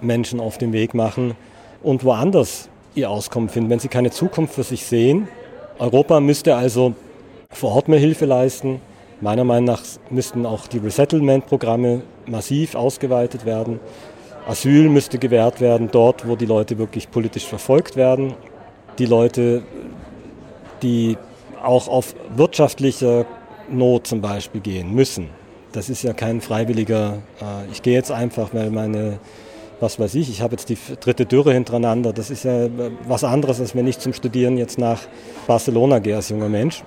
Menschen 0.00 0.40
auf 0.40 0.58
den 0.58 0.72
Weg 0.72 0.94
machen 0.94 1.34
und 1.82 2.04
woanders 2.04 2.68
ihr 2.94 3.10
Auskommen 3.10 3.48
finden, 3.48 3.70
wenn 3.70 3.78
sie 3.78 3.88
keine 3.88 4.10
Zukunft 4.10 4.54
für 4.54 4.62
sich 4.62 4.86
sehen. 4.86 5.28
Europa 5.78 6.20
müsste 6.20 6.56
also 6.56 6.94
vor 7.50 7.72
Ort 7.72 7.88
mehr 7.88 7.98
Hilfe 7.98 8.24
leisten, 8.24 8.80
Meiner 9.24 9.44
Meinung 9.44 9.64
nach 9.64 9.82
müssten 10.10 10.44
auch 10.44 10.66
die 10.66 10.76
Resettlement-Programme 10.76 12.02
massiv 12.26 12.74
ausgeweitet 12.74 13.46
werden. 13.46 13.80
Asyl 14.46 14.90
müsste 14.90 15.18
gewährt 15.18 15.62
werden 15.62 15.88
dort, 15.90 16.28
wo 16.28 16.36
die 16.36 16.46
Leute 16.46 16.76
wirklich 16.76 17.10
politisch 17.10 17.46
verfolgt 17.46 17.96
werden. 17.96 18.34
Die 18.98 19.06
Leute, 19.06 19.62
die 20.82 21.16
auch 21.64 21.88
auf 21.88 22.14
wirtschaftliche 22.36 23.26
Not 23.70 24.06
zum 24.06 24.20
Beispiel 24.20 24.60
gehen 24.60 24.94
müssen. 24.94 25.30
Das 25.72 25.88
ist 25.88 26.02
ja 26.02 26.12
kein 26.12 26.40
freiwilliger, 26.40 27.22
äh, 27.40 27.70
ich 27.72 27.82
gehe 27.82 27.94
jetzt 27.94 28.12
einfach, 28.12 28.50
weil 28.52 28.70
meine, 28.70 29.18
was 29.80 29.98
weiß 29.98 30.14
ich, 30.14 30.30
ich 30.30 30.40
habe 30.40 30.52
jetzt 30.52 30.68
die 30.68 30.78
dritte 31.00 31.26
Dürre 31.26 31.52
hintereinander. 31.52 32.12
Das 32.12 32.30
ist 32.30 32.44
ja 32.44 32.68
was 33.08 33.24
anderes, 33.24 33.60
als 33.60 33.74
wenn 33.74 33.86
ich 33.86 33.98
zum 33.98 34.12
Studieren 34.12 34.56
jetzt 34.56 34.78
nach 34.78 35.00
Barcelona 35.46 35.98
gehe 35.98 36.14
als 36.14 36.28
junger 36.28 36.48
Mensch. 36.48 36.84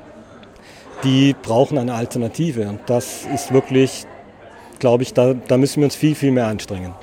Die 1.03 1.35
brauchen 1.43 1.77
eine 1.77 1.93
Alternative 1.93 2.67
und 2.69 2.79
das 2.87 3.25
ist 3.33 3.53
wirklich, 3.53 4.05
glaube 4.79 5.03
ich, 5.03 5.13
da, 5.13 5.33
da 5.33 5.57
müssen 5.57 5.81
wir 5.81 5.85
uns 5.85 5.95
viel, 5.95 6.15
viel 6.15 6.31
mehr 6.31 6.47
anstrengen. 6.47 6.93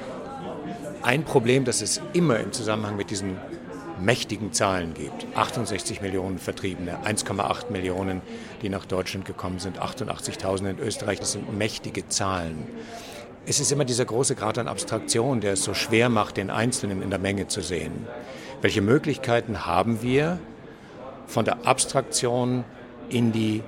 Ein 1.02 1.22
Problem, 1.22 1.64
das 1.64 1.82
es 1.82 2.00
immer 2.14 2.40
im 2.40 2.50
Zusammenhang 2.50 2.96
mit 2.96 3.10
diesen 3.10 3.36
mächtigen 4.00 4.52
Zahlen 4.52 4.94
gibt. 4.94 5.26
68 5.36 6.00
Millionen 6.00 6.38
Vertriebene, 6.38 6.98
1,8 7.04 7.70
Millionen, 7.70 8.22
die 8.62 8.68
nach 8.68 8.84
Deutschland 8.86 9.24
gekommen 9.24 9.58
sind, 9.58 9.80
88.000 9.80 10.70
in 10.70 10.78
Österreich. 10.78 11.20
Das 11.20 11.32
sind 11.32 11.56
mächtige 11.56 12.08
Zahlen. 12.08 12.66
Es 13.46 13.60
ist 13.60 13.70
immer 13.72 13.84
dieser 13.84 14.06
große 14.06 14.34
Grad 14.34 14.58
an 14.58 14.68
Abstraktion, 14.68 15.40
der 15.40 15.52
es 15.52 15.64
so 15.64 15.74
schwer 15.74 16.08
macht, 16.08 16.38
den 16.38 16.50
Einzelnen 16.50 17.02
in 17.02 17.10
der 17.10 17.18
Menge 17.18 17.46
zu 17.46 17.60
sehen. 17.60 18.06
Welche 18.62 18.80
Möglichkeiten 18.80 19.66
haben 19.66 20.02
wir, 20.02 20.38
von 21.26 21.44
der 21.44 21.66
Abstraktion 21.66 22.64
in 23.08 23.32
die 23.32 23.62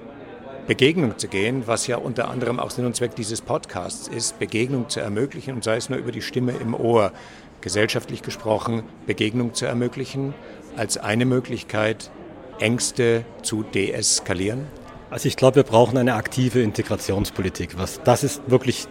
Begegnung 0.67 1.17
zu 1.17 1.29
gehen, 1.29 1.63
was 1.67 1.87
ja 1.87 1.97
unter 1.97 2.29
anderem 2.29 2.59
auch 2.59 2.71
Sinn 2.71 2.87
und 2.87 2.97
Zweck 2.97 3.15
dieses 3.15 3.41
Podcasts 3.41 4.09
ist, 4.09 4.39
Begegnung 4.39 4.89
zu 4.89 5.01
ermöglichen 5.01 5.55
und 5.55 5.63
sei 5.63 5.77
es 5.77 5.89
nur 5.89 5.99
über 5.99 6.11
die 6.11 6.23
Stimme 6.23 6.53
im 6.53 6.75
Ohr, 6.75 7.13
gesellschaftlich 7.61 8.23
gesprochen, 8.23 8.83
Begegnung 9.07 9.55
zu 9.55 9.67
ermöglichen, 9.67 10.35
als 10.77 10.99
eine 10.99 11.25
Möglichkeit, 11.25 12.11
Ängste 12.59 13.25
zu 13.43 13.63
deeskalieren? 13.63 14.67
Also 15.11 15.29
ich 15.29 15.37
glaube, 15.37 15.57
wir 15.57 15.63
brauchen 15.63 15.97
eine 15.99 16.15
aktive 16.15 16.63
Integrationspolitik. 16.63 17.79
Was, 17.79 18.01
das 18.03 18.25
ist 18.25 18.43
wirklich 18.49 18.87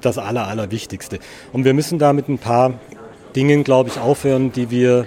das 0.00 0.18
Aller, 0.18 0.46
Allerwichtigste. 0.46 1.18
Und 1.52 1.64
wir 1.64 1.74
müssen 1.74 1.98
da 1.98 2.12
mit 2.12 2.28
ein 2.28 2.38
paar 2.38 2.78
Dingen, 3.36 3.64
glaube 3.64 3.90
ich, 3.90 3.98
aufhören, 3.98 4.52
die 4.52 4.70
wir 4.70 5.06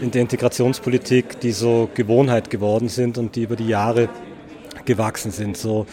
in 0.00 0.10
der 0.10 0.22
Integrationspolitik, 0.22 1.40
die 1.40 1.52
so 1.52 1.90
Gewohnheit 1.94 2.50
geworden 2.50 2.88
sind 2.88 3.18
und 3.18 3.34
die 3.34 3.42
über 3.42 3.56
die 3.56 3.66
Jahre 3.66 4.08
gewachsen 4.84 5.32
sind. 5.32 5.56
So, 5.56 5.86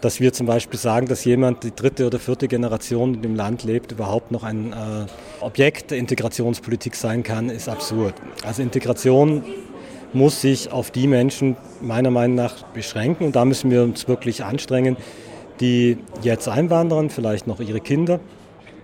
dass 0.00 0.20
wir 0.20 0.32
zum 0.32 0.46
Beispiel 0.46 0.78
sagen, 0.78 1.06
dass 1.06 1.24
jemand, 1.24 1.62
die 1.64 1.74
dritte 1.74 2.06
oder 2.06 2.18
vierte 2.18 2.48
Generation 2.48 3.14
in 3.14 3.22
dem 3.22 3.34
Land 3.36 3.64
lebt, 3.64 3.92
überhaupt 3.92 4.30
noch 4.30 4.44
ein 4.44 4.72
äh, 4.72 5.06
Objekt 5.40 5.90
der 5.90 5.98
Integrationspolitik 5.98 6.94
sein 6.94 7.22
kann, 7.22 7.50
ist 7.50 7.68
absurd. 7.68 8.14
Also 8.44 8.62
Integration 8.62 9.42
muss 10.12 10.40
sich 10.40 10.72
auf 10.72 10.90
die 10.90 11.06
Menschen 11.06 11.56
meiner 11.80 12.10
Meinung 12.10 12.36
nach 12.36 12.62
beschränken 12.74 13.24
und 13.26 13.36
da 13.36 13.44
müssen 13.44 13.70
wir 13.70 13.82
uns 13.82 14.08
wirklich 14.08 14.44
anstrengen, 14.44 14.96
die 15.60 15.98
jetzt 16.22 16.48
einwandern, 16.48 17.10
vielleicht 17.10 17.46
noch 17.46 17.60
ihre 17.60 17.80
Kinder. 17.80 18.20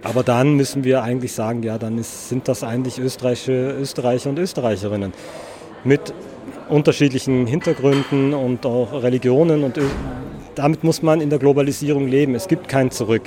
Aber 0.02 0.22
dann 0.22 0.55
müssen 0.55 0.85
wir 0.85 1.02
eigentlich 1.02 1.33
sagen, 1.33 1.62
ja, 1.62 1.79
dann 1.79 1.98
ist, 1.98 2.29
sind 2.29 2.46
das 2.48 2.62
eigentlich 2.62 2.98
Österreicher, 2.98 3.76
Österreicher 3.76 4.31
und 4.31 4.38
Österreicherinnen 4.38 5.12
mit 5.85 6.12
unterschiedlichen 6.68 7.46
Hintergründen 7.46 8.35
und 8.35 8.66
auch 8.66 8.92
Religionen 9.02 9.64
und 9.64 9.79
damit 10.57 10.83
muss 10.83 11.03
man 11.03 11.21
in 11.21 11.31
der 11.31 11.38
Globalisierung 11.38 12.09
leben. 12.09 12.35
Es 12.35 12.49
gibt 12.49 12.69
kein 12.69 12.90
Zurück 12.90 13.23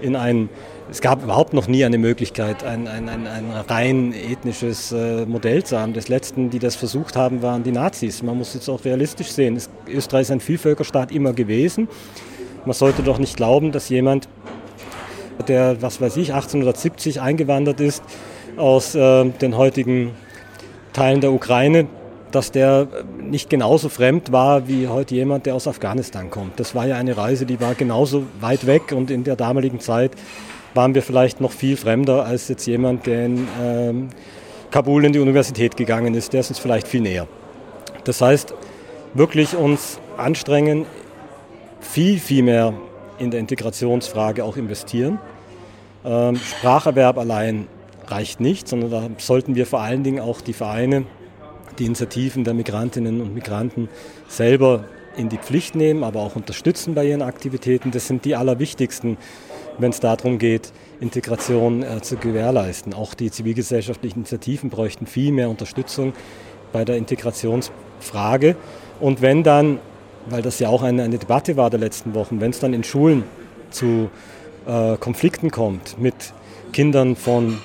in 0.00 0.16
ein, 0.16 0.48
es 0.90 1.00
gab 1.00 1.22
überhaupt 1.22 1.54
noch 1.54 1.68
nie 1.68 1.84
eine 1.84 1.98
Möglichkeit, 1.98 2.64
ein, 2.64 2.86
ein, 2.88 3.08
ein, 3.08 3.26
ein 3.26 3.50
rein 3.68 4.12
ethnisches 4.12 4.92
äh, 4.92 5.24
Modell 5.24 5.64
zu 5.64 5.78
haben. 5.78 5.94
Das 5.94 6.08
letzten, 6.08 6.50
die 6.50 6.58
das 6.58 6.76
versucht 6.76 7.16
haben, 7.16 7.42
waren 7.42 7.62
die 7.62 7.72
Nazis. 7.72 8.22
Man 8.22 8.36
muss 8.36 8.54
jetzt 8.54 8.68
auch 8.68 8.84
realistisch 8.84 9.30
sehen. 9.30 9.56
Es, 9.56 9.70
Österreich 9.88 10.22
ist 10.22 10.30
ein 10.32 10.40
Vielvölkerstaat 10.40 11.12
immer 11.12 11.32
gewesen. 11.32 11.88
Man 12.64 12.74
sollte 12.74 13.02
doch 13.02 13.18
nicht 13.18 13.36
glauben, 13.36 13.72
dass 13.72 13.88
jemand, 13.88 14.28
der, 15.48 15.80
was 15.80 16.00
weiß 16.00 16.16
ich, 16.16 16.34
1870 16.34 17.20
eingewandert 17.20 17.80
ist 17.80 18.02
aus 18.56 18.94
äh, 18.94 19.24
den 19.24 19.56
heutigen 19.56 20.10
Teilen 20.92 21.20
der 21.20 21.32
Ukraine, 21.32 21.86
dass 22.34 22.50
der 22.50 22.88
nicht 23.20 23.50
genauso 23.50 23.88
fremd 23.88 24.32
war 24.32 24.66
wie 24.68 24.88
heute 24.88 25.14
jemand, 25.14 25.46
der 25.46 25.54
aus 25.54 25.68
Afghanistan 25.68 26.30
kommt. 26.30 26.58
Das 26.58 26.74
war 26.74 26.86
ja 26.86 26.96
eine 26.96 27.16
Reise, 27.16 27.46
die 27.46 27.60
war 27.60 27.74
genauso 27.74 28.24
weit 28.40 28.66
weg 28.66 28.92
und 28.92 29.10
in 29.10 29.24
der 29.24 29.36
damaligen 29.36 29.80
Zeit 29.80 30.12
waren 30.74 30.94
wir 30.94 31.02
vielleicht 31.02 31.40
noch 31.40 31.52
viel 31.52 31.76
fremder 31.76 32.24
als 32.24 32.48
jetzt 32.48 32.66
jemand, 32.66 33.06
der 33.06 33.26
in 33.26 33.48
ähm, 33.62 34.08
Kabul 34.70 35.04
in 35.04 35.12
die 35.12 35.18
Universität 35.18 35.76
gegangen 35.76 36.14
ist. 36.14 36.32
Der 36.32 36.40
ist 36.40 36.48
uns 36.48 36.58
vielleicht 36.58 36.88
viel 36.88 37.02
näher. 37.02 37.28
Das 38.04 38.20
heißt, 38.20 38.54
wirklich 39.14 39.54
uns 39.54 40.00
anstrengen, 40.16 40.86
viel, 41.80 42.18
viel 42.18 42.42
mehr 42.42 42.72
in 43.18 43.30
der 43.30 43.40
Integrationsfrage 43.40 44.44
auch 44.44 44.56
investieren. 44.56 45.18
Ähm, 46.04 46.36
Spracherwerb 46.36 47.18
allein 47.18 47.66
reicht 48.06 48.40
nicht, 48.40 48.66
sondern 48.66 48.90
da 48.90 49.08
sollten 49.18 49.54
wir 49.54 49.66
vor 49.66 49.80
allen 49.80 50.02
Dingen 50.02 50.20
auch 50.20 50.40
die 50.40 50.52
Vereine 50.52 51.04
die 51.78 51.86
Initiativen 51.86 52.44
der 52.44 52.54
Migrantinnen 52.54 53.20
und 53.20 53.34
Migranten 53.34 53.88
selber 54.28 54.84
in 55.16 55.28
die 55.28 55.38
Pflicht 55.38 55.74
nehmen, 55.74 56.04
aber 56.04 56.20
auch 56.20 56.36
unterstützen 56.36 56.94
bei 56.94 57.04
ihren 57.04 57.22
Aktivitäten. 57.22 57.90
Das 57.90 58.06
sind 58.06 58.24
die 58.24 58.34
allerwichtigsten, 58.34 59.16
wenn 59.78 59.90
es 59.90 60.00
darum 60.00 60.38
geht, 60.38 60.72
Integration 61.00 61.82
äh, 61.82 62.00
zu 62.00 62.16
gewährleisten. 62.16 62.94
Auch 62.94 63.14
die 63.14 63.30
zivilgesellschaftlichen 63.30 64.20
Initiativen 64.20 64.70
bräuchten 64.70 65.06
viel 65.06 65.32
mehr 65.32 65.50
Unterstützung 65.50 66.12
bei 66.72 66.84
der 66.84 66.96
Integrationsfrage. 66.96 68.56
Und 69.00 69.20
wenn 69.20 69.42
dann, 69.42 69.80
weil 70.26 70.42
das 70.42 70.58
ja 70.58 70.68
auch 70.68 70.82
eine, 70.82 71.02
eine 71.02 71.18
Debatte 71.18 71.56
war 71.56 71.70
der 71.70 71.80
letzten 71.80 72.14
Wochen, 72.14 72.40
wenn 72.40 72.50
es 72.50 72.60
dann 72.60 72.72
in 72.72 72.84
Schulen 72.84 73.24
zu 73.70 74.10
äh, 74.66 74.96
Konflikten 74.96 75.50
kommt 75.50 75.98
mit 75.98 76.14
Kindern 76.72 77.16
von 77.16 77.58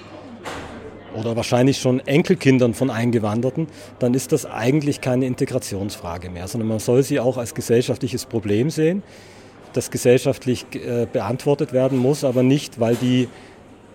oder 1.17 1.35
wahrscheinlich 1.35 1.79
schon 1.79 1.99
Enkelkindern 2.01 2.73
von 2.73 2.89
Eingewanderten, 2.89 3.67
dann 3.99 4.13
ist 4.13 4.31
das 4.31 4.45
eigentlich 4.45 5.01
keine 5.01 5.25
Integrationsfrage 5.25 6.29
mehr, 6.29 6.47
sondern 6.47 6.67
man 6.69 6.79
soll 6.79 7.03
sie 7.03 7.19
auch 7.19 7.37
als 7.37 7.53
gesellschaftliches 7.53 8.25
Problem 8.25 8.69
sehen, 8.69 9.03
das 9.73 9.91
gesellschaftlich 9.91 10.65
äh, 10.73 11.07
beantwortet 11.11 11.73
werden 11.73 11.97
muss, 11.97 12.23
aber 12.23 12.43
nicht, 12.43 12.79
weil 12.79 12.95
die 12.95 13.27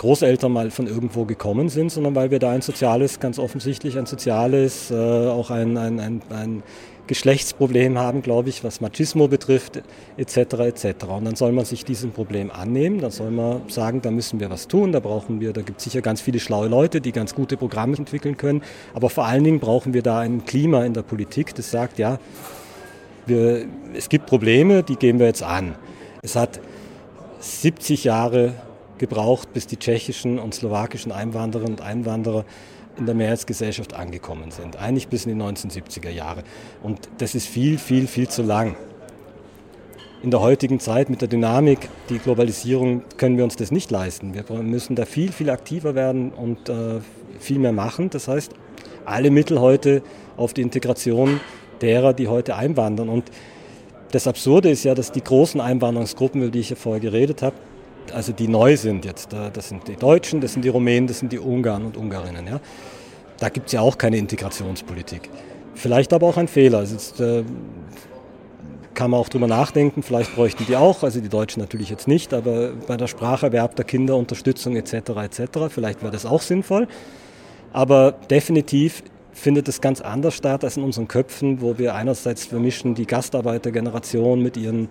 Großeltern 0.02 0.50
mal 0.50 0.72
von 0.72 0.88
irgendwo 0.88 1.24
gekommen 1.26 1.68
sind, 1.68 1.92
sondern 1.92 2.16
weil 2.16 2.32
wir 2.32 2.40
da 2.40 2.50
ein 2.50 2.60
soziales, 2.60 3.20
ganz 3.20 3.38
offensichtlich 3.38 3.96
ein 3.96 4.06
soziales, 4.06 4.90
äh, 4.90 4.94
auch 4.96 5.50
ein, 5.52 5.78
ein, 5.78 6.00
ein, 6.00 6.22
ein 6.30 6.62
Geschlechtsproblem 7.06 7.96
haben, 7.96 8.20
glaube 8.20 8.48
ich, 8.48 8.64
was 8.64 8.80
Machismo 8.80 9.28
betrifft, 9.28 9.80
etc. 10.16 10.36
etc. 10.36 11.04
Und 11.04 11.24
dann 11.24 11.36
soll 11.36 11.52
man 11.52 11.64
sich 11.64 11.84
diesem 11.84 12.10
Problem 12.10 12.50
annehmen, 12.50 13.00
dann 13.00 13.12
soll 13.12 13.30
man 13.30 13.68
sagen, 13.68 14.02
da 14.02 14.10
müssen 14.10 14.40
wir 14.40 14.50
was 14.50 14.66
tun, 14.66 14.90
da 14.90 14.98
brauchen 14.98 15.40
wir, 15.40 15.52
da 15.52 15.62
gibt 15.62 15.78
es 15.78 15.84
sicher 15.84 16.00
ganz 16.00 16.20
viele 16.20 16.40
schlaue 16.40 16.66
Leute, 16.66 17.00
die 17.00 17.12
ganz 17.12 17.36
gute 17.36 17.56
Programme 17.56 17.96
entwickeln 17.96 18.36
können, 18.36 18.62
aber 18.94 19.08
vor 19.08 19.26
allen 19.26 19.44
Dingen 19.44 19.60
brauchen 19.60 19.94
wir 19.94 20.02
da 20.02 20.18
ein 20.18 20.44
Klima 20.46 20.84
in 20.84 20.94
der 20.94 21.02
Politik, 21.02 21.54
das 21.54 21.70
sagt, 21.70 22.00
ja, 22.00 22.18
wir, 23.26 23.66
es 23.94 24.08
gibt 24.08 24.26
Probleme, 24.26 24.82
die 24.82 24.96
gehen 24.96 25.20
wir 25.20 25.26
jetzt 25.26 25.44
an. 25.44 25.76
Es 26.22 26.34
hat 26.34 26.58
70 27.38 28.02
Jahre 28.02 28.54
gebraucht, 29.02 29.52
bis 29.52 29.66
die 29.66 29.76
tschechischen 29.76 30.38
und 30.38 30.54
slowakischen 30.54 31.10
Einwandererinnen 31.10 31.74
und 31.74 31.80
Einwanderer 31.82 32.44
in 32.96 33.06
der 33.06 33.16
Mehrheitsgesellschaft 33.16 33.94
angekommen 33.94 34.52
sind. 34.52 34.76
Eigentlich 34.76 35.08
bis 35.08 35.26
in 35.26 35.36
die 35.36 35.44
1970er 35.44 36.08
Jahre. 36.08 36.44
Und 36.84 37.08
das 37.18 37.34
ist 37.34 37.48
viel, 37.48 37.78
viel, 37.78 38.06
viel 38.06 38.28
zu 38.28 38.42
lang. 38.42 38.76
In 40.22 40.30
der 40.30 40.40
heutigen 40.40 40.78
Zeit 40.78 41.10
mit 41.10 41.20
der 41.20 41.26
Dynamik, 41.26 41.88
die 42.10 42.18
Globalisierung, 42.18 43.02
können 43.16 43.36
wir 43.36 43.42
uns 43.42 43.56
das 43.56 43.72
nicht 43.72 43.90
leisten. 43.90 44.34
Wir 44.34 44.44
müssen 44.62 44.94
da 44.94 45.04
viel, 45.04 45.32
viel 45.32 45.50
aktiver 45.50 45.96
werden 45.96 46.30
und 46.30 46.68
äh, 46.68 47.00
viel 47.40 47.58
mehr 47.58 47.72
machen. 47.72 48.08
Das 48.08 48.28
heißt, 48.28 48.52
alle 49.04 49.32
Mittel 49.32 49.60
heute 49.60 50.00
auf 50.36 50.54
die 50.54 50.62
Integration 50.62 51.40
derer, 51.80 52.12
die 52.12 52.28
heute 52.28 52.54
einwandern. 52.54 53.08
Und 53.08 53.24
das 54.12 54.28
Absurde 54.28 54.70
ist 54.70 54.84
ja, 54.84 54.94
dass 54.94 55.10
die 55.10 55.24
großen 55.24 55.60
Einwanderungsgruppen, 55.60 56.40
über 56.40 56.52
die 56.52 56.60
ich 56.60 56.70
ja 56.70 56.76
vorher 56.76 57.00
geredet 57.00 57.42
habe, 57.42 57.56
also 58.12 58.32
die 58.32 58.48
neu 58.48 58.76
sind 58.76 59.04
jetzt. 59.04 59.32
Das 59.32 59.68
sind 59.68 59.86
die 59.88 59.96
Deutschen, 59.96 60.40
das 60.40 60.52
sind 60.52 60.64
die 60.64 60.68
Rumänen, 60.68 61.06
das 61.06 61.18
sind 61.18 61.32
die 61.32 61.38
Ungarn 61.38 61.84
und 61.84 61.96
Ungarinnen. 61.96 62.46
Ja. 62.46 62.60
Da 63.38 63.48
gibt 63.48 63.66
es 63.66 63.72
ja 63.72 63.80
auch 63.80 63.98
keine 63.98 64.16
Integrationspolitik. 64.18 65.30
Vielleicht 65.74 66.12
aber 66.12 66.26
auch 66.26 66.36
ein 66.36 66.48
Fehler. 66.48 66.78
Also 66.78 66.94
jetzt, 66.94 67.20
äh, 67.20 67.44
kann 68.94 69.10
man 69.10 69.20
auch 69.20 69.28
drüber 69.28 69.46
nachdenken, 69.46 70.02
vielleicht 70.02 70.34
bräuchten 70.34 70.66
die 70.66 70.76
auch, 70.76 71.02
also 71.02 71.20
die 71.20 71.28
Deutschen 71.28 71.60
natürlich 71.60 71.88
jetzt 71.88 72.06
nicht, 72.08 72.34
aber 72.34 72.72
bei 72.86 72.96
der 72.96 73.06
Spracherwerb 73.06 73.74
der 73.76 73.84
Kinder, 73.84 74.16
Unterstützung 74.16 74.76
etc. 74.76 74.92
etc. 74.92 75.42
vielleicht 75.70 76.02
wäre 76.02 76.12
das 76.12 76.26
auch 76.26 76.42
sinnvoll. 76.42 76.88
Aber 77.72 78.12
definitiv 78.12 79.02
findet 79.32 79.66
es 79.68 79.80
ganz 79.80 80.02
anders 80.02 80.34
statt 80.34 80.62
als 80.62 80.76
in 80.76 80.82
unseren 80.82 81.08
Köpfen, 81.08 81.62
wo 81.62 81.78
wir 81.78 81.94
einerseits 81.94 82.44
vermischen 82.44 82.94
die 82.94 83.06
Gastarbeitergeneration 83.06 84.42
mit 84.42 84.56
ihren 84.56 84.88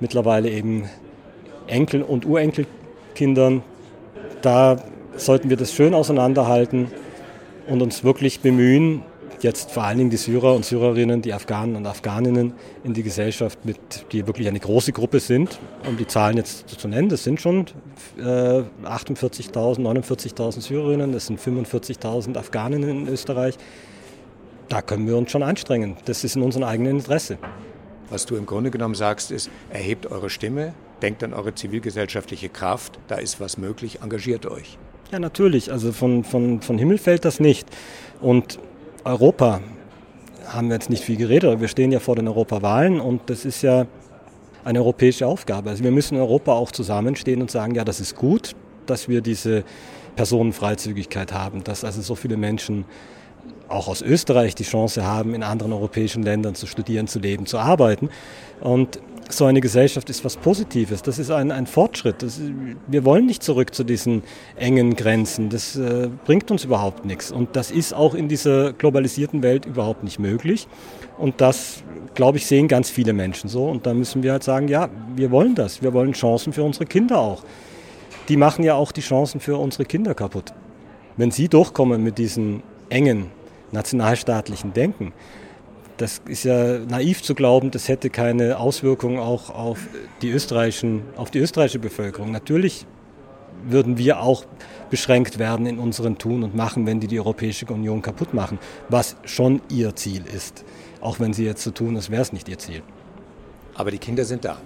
mittlerweile 0.00 0.50
eben 0.50 0.88
Enkel- 1.68 2.02
und 2.02 2.26
Urenkelkindern. 2.26 3.62
Da 4.42 4.82
sollten 5.16 5.50
wir 5.50 5.56
das 5.56 5.72
schön 5.72 5.94
auseinanderhalten 5.94 6.88
und 7.66 7.82
uns 7.82 8.04
wirklich 8.04 8.40
bemühen, 8.40 9.02
jetzt 9.42 9.70
vor 9.70 9.84
allen 9.84 9.98
Dingen 9.98 10.10
die 10.10 10.16
Syrer 10.16 10.54
und 10.54 10.64
Syrerinnen, 10.64 11.22
die 11.22 11.32
Afghanen 11.32 11.76
und 11.76 11.86
Afghaninnen 11.86 12.54
in 12.84 12.94
die 12.94 13.02
Gesellschaft 13.02 13.64
mit, 13.64 13.78
die 14.12 14.26
wirklich 14.26 14.48
eine 14.48 14.60
große 14.60 14.92
Gruppe 14.92 15.20
sind, 15.20 15.58
um 15.86 15.96
die 15.96 16.06
Zahlen 16.06 16.36
jetzt 16.36 16.68
zu 16.68 16.88
nennen, 16.88 17.08
das 17.08 17.24
sind 17.24 17.40
schon 17.40 17.66
äh, 18.18 18.22
48.000, 18.22 19.80
49.000 19.80 20.60
Syrerinnen, 20.60 21.12
das 21.12 21.26
sind 21.26 21.40
45.000 21.40 22.36
Afghaninnen 22.36 23.06
in 23.06 23.08
Österreich. 23.08 23.56
Da 24.68 24.82
können 24.82 25.06
wir 25.06 25.16
uns 25.16 25.30
schon 25.30 25.42
anstrengen. 25.42 25.96
Das 26.04 26.24
ist 26.24 26.36
in 26.36 26.42
unserem 26.42 26.64
eigenen 26.64 26.98
Interesse. 26.98 27.38
Was 28.10 28.26
du 28.26 28.36
im 28.36 28.44
Grunde 28.44 28.70
genommen 28.70 28.94
sagst, 28.94 29.30
ist, 29.30 29.50
erhebt 29.70 30.10
eure 30.10 30.28
Stimme, 30.28 30.74
denkt 31.02 31.22
an 31.22 31.34
eure 31.34 31.54
zivilgesellschaftliche 31.54 32.48
Kraft, 32.48 32.98
da 33.08 33.16
ist 33.16 33.40
was 33.40 33.58
möglich, 33.58 34.00
engagiert 34.02 34.46
euch. 34.46 34.78
Ja, 35.10 35.18
natürlich. 35.18 35.72
Also 35.72 35.92
von, 35.92 36.24
von, 36.24 36.60
von 36.60 36.78
Himmel 36.78 36.98
fällt 36.98 37.24
das 37.24 37.40
nicht. 37.40 37.66
Und 38.20 38.58
Europa 39.04 39.60
haben 40.46 40.68
wir 40.68 40.74
jetzt 40.74 40.90
nicht 40.90 41.04
viel 41.04 41.16
geredet, 41.16 41.50
aber 41.50 41.60
wir 41.60 41.68
stehen 41.68 41.92
ja 41.92 42.00
vor 42.00 42.16
den 42.16 42.28
Europawahlen 42.28 43.00
und 43.00 43.22
das 43.26 43.44
ist 43.44 43.62
ja 43.62 43.86
eine 44.64 44.80
europäische 44.80 45.26
Aufgabe. 45.26 45.70
Also 45.70 45.84
wir 45.84 45.90
müssen 45.90 46.14
in 46.14 46.20
Europa 46.20 46.52
auch 46.52 46.72
zusammenstehen 46.72 47.40
und 47.40 47.50
sagen, 47.50 47.74
ja, 47.74 47.84
das 47.84 48.00
ist 48.00 48.16
gut, 48.16 48.54
dass 48.86 49.08
wir 49.08 49.20
diese 49.20 49.64
Personenfreizügigkeit 50.16 51.32
haben, 51.32 51.64
dass 51.64 51.84
also 51.84 52.02
so 52.02 52.14
viele 52.14 52.36
Menschen 52.36 52.84
auch 53.68 53.88
aus 53.88 54.02
Österreich 54.02 54.54
die 54.54 54.64
Chance 54.64 55.04
haben, 55.04 55.34
in 55.34 55.42
anderen 55.42 55.72
europäischen 55.72 56.22
Ländern 56.22 56.54
zu 56.54 56.66
studieren, 56.66 57.06
zu 57.06 57.18
leben, 57.18 57.46
zu 57.46 57.58
arbeiten. 57.58 58.08
Und 58.60 59.00
so 59.28 59.44
eine 59.44 59.60
Gesellschaft 59.60 60.10
ist 60.10 60.24
was 60.24 60.36
Positives. 60.36 61.02
Das 61.02 61.18
ist 61.18 61.30
ein, 61.30 61.50
ein 61.50 61.66
Fortschritt. 61.66 62.22
Das, 62.22 62.40
wir 62.86 63.04
wollen 63.04 63.26
nicht 63.26 63.42
zurück 63.42 63.74
zu 63.74 63.84
diesen 63.84 64.22
engen 64.56 64.96
Grenzen. 64.96 65.48
Das 65.50 65.76
äh, 65.76 66.08
bringt 66.24 66.50
uns 66.50 66.64
überhaupt 66.64 67.04
nichts. 67.04 67.30
Und 67.30 67.56
das 67.56 67.70
ist 67.70 67.92
auch 67.92 68.14
in 68.14 68.28
dieser 68.28 68.72
globalisierten 68.72 69.42
Welt 69.42 69.66
überhaupt 69.66 70.04
nicht 70.04 70.18
möglich. 70.18 70.66
Und 71.18 71.40
das, 71.40 71.82
glaube 72.14 72.38
ich, 72.38 72.46
sehen 72.46 72.68
ganz 72.68 72.90
viele 72.90 73.12
Menschen 73.12 73.48
so. 73.48 73.66
Und 73.66 73.86
da 73.86 73.94
müssen 73.94 74.22
wir 74.22 74.32
halt 74.32 74.44
sagen, 74.44 74.68
ja, 74.68 74.88
wir 75.16 75.30
wollen 75.30 75.54
das. 75.54 75.82
Wir 75.82 75.92
wollen 75.92 76.12
Chancen 76.12 76.52
für 76.52 76.62
unsere 76.62 76.86
Kinder 76.86 77.18
auch. 77.18 77.42
Die 78.28 78.36
machen 78.36 78.64
ja 78.64 78.74
auch 78.74 78.92
die 78.92 79.00
Chancen 79.00 79.40
für 79.40 79.56
unsere 79.56 79.84
Kinder 79.84 80.14
kaputt. 80.14 80.52
Wenn 81.16 81.30
sie 81.30 81.48
durchkommen 81.48 82.02
mit 82.02 82.18
diesen 82.18 82.62
engen 82.88 83.26
nationalstaatlichen 83.72 84.72
Denken, 84.72 85.12
das 85.98 86.22
ist 86.26 86.44
ja 86.44 86.78
naiv 86.78 87.22
zu 87.22 87.34
glauben, 87.34 87.70
das 87.70 87.88
hätte 87.88 88.08
keine 88.08 88.58
Auswirkungen 88.58 89.18
auch 89.18 89.50
auf 89.50 89.78
die, 90.22 90.30
österreichischen, 90.30 91.02
auf 91.16 91.30
die 91.30 91.40
österreichische 91.40 91.80
Bevölkerung. 91.80 92.30
Natürlich 92.32 92.86
würden 93.64 93.98
wir 93.98 94.22
auch 94.22 94.44
beschränkt 94.90 95.38
werden 95.38 95.66
in 95.66 95.78
unseren 95.78 96.16
Tun 96.16 96.44
und 96.44 96.54
Machen, 96.54 96.86
wenn 96.86 97.00
die 97.00 97.08
die 97.08 97.18
Europäische 97.18 97.66
Union 97.66 98.00
kaputt 98.00 98.32
machen, 98.32 98.58
was 98.88 99.16
schon 99.24 99.60
ihr 99.68 99.94
Ziel 99.96 100.24
ist. 100.32 100.64
Auch 101.00 101.20
wenn 101.20 101.32
sie 101.32 101.44
jetzt 101.44 101.62
so 101.62 101.70
tun, 101.70 101.96
als 101.96 102.10
wäre 102.10 102.22
es 102.22 102.32
nicht 102.32 102.48
ihr 102.48 102.58
Ziel. 102.58 102.82
Aber 103.74 103.90
die 103.90 103.98
Kinder 103.98 104.24
sind 104.24 104.44
da. 104.44 104.58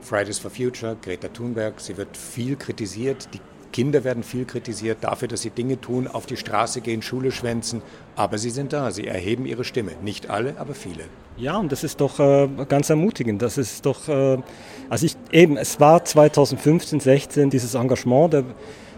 Fridays 0.00 0.38
for 0.38 0.50
Future, 0.50 0.96
Greta 1.00 1.28
Thunberg, 1.28 1.80
sie 1.80 1.96
wird 1.96 2.16
viel 2.16 2.56
kritisiert. 2.56 3.28
Die 3.32 3.40
Kinder 3.74 4.04
werden 4.04 4.22
viel 4.22 4.44
kritisiert 4.44 4.98
dafür, 5.00 5.26
dass 5.26 5.42
sie 5.42 5.50
Dinge 5.50 5.80
tun, 5.80 6.06
auf 6.06 6.26
die 6.26 6.36
Straße 6.36 6.80
gehen, 6.80 7.02
Schule 7.02 7.32
schwänzen. 7.32 7.82
Aber 8.14 8.38
sie 8.38 8.50
sind 8.50 8.72
da, 8.72 8.92
sie 8.92 9.04
erheben 9.04 9.46
ihre 9.46 9.64
Stimme. 9.64 9.90
Nicht 10.00 10.30
alle, 10.30 10.54
aber 10.58 10.74
viele. 10.74 11.02
Ja, 11.36 11.56
und 11.56 11.72
das 11.72 11.82
ist 11.82 12.00
doch 12.00 12.20
äh, 12.20 12.48
ganz 12.68 12.88
ermutigend. 12.88 13.42
Das 13.42 13.58
ist 13.58 13.84
doch, 13.84 14.08
äh, 14.08 14.38
also 14.88 15.06
ich 15.06 15.16
eben, 15.32 15.56
es 15.56 15.80
war 15.80 16.04
2015, 16.04 17.00
16 17.00 17.50
dieses 17.50 17.74
Engagement 17.74 18.32
der, 18.32 18.44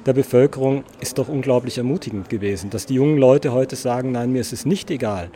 der 0.05 0.13
Bevölkerung 0.13 0.85
ist 1.01 1.17
doch 1.17 1.31
unglaublich 1.31 1.79
ermutigend 1.79 2.29
gewesen, 2.29 2.69
dass 2.69 2.85
die 2.85 2.97
jungen 2.97 3.17
Leute 3.17 3.53
heute 3.53 3.77
sagen, 3.77 4.13
nein, 4.13 4.31
mir 4.31 4.43
ist 4.43 4.53
es 4.53 4.67
nicht 4.67 4.91
egal, 4.91 5.31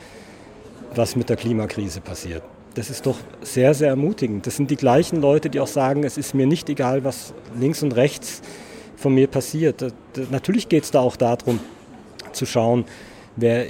was 0.95 1.17
mit 1.17 1.31
der 1.31 1.37
Klimakrise 1.37 2.03
passiert. 2.03 2.43
Das 2.75 2.91
ist 2.91 3.07
doch 3.07 3.17
sehr, 3.41 3.73
sehr 3.73 3.89
ermutigend. 3.89 4.47
Das 4.47 4.57
sind 4.57 4.71
die 4.71 4.77
gleichen 4.77 5.19
Leute, 5.19 5.49
die 5.49 5.61
auch 5.61 5.67
sagen, 5.67 6.05
es 6.05 6.19
ist 6.19 6.35
mir 6.35 6.47
nicht 6.47 6.69
egal, 6.69 7.05
was 7.05 7.33
links 7.59 7.83
und 7.83 7.97
rechts 7.97 8.43
passiert 8.43 8.70
von 9.01 9.15
mir 9.15 9.27
passiert. 9.27 9.85
Natürlich 10.31 10.69
geht 10.69 10.85
es 10.85 10.91
da 10.91 11.01
auch 11.01 11.17
darum, 11.17 11.59
zu 12.33 12.47
schauen, 12.47 12.85
wer, 13.37 13.65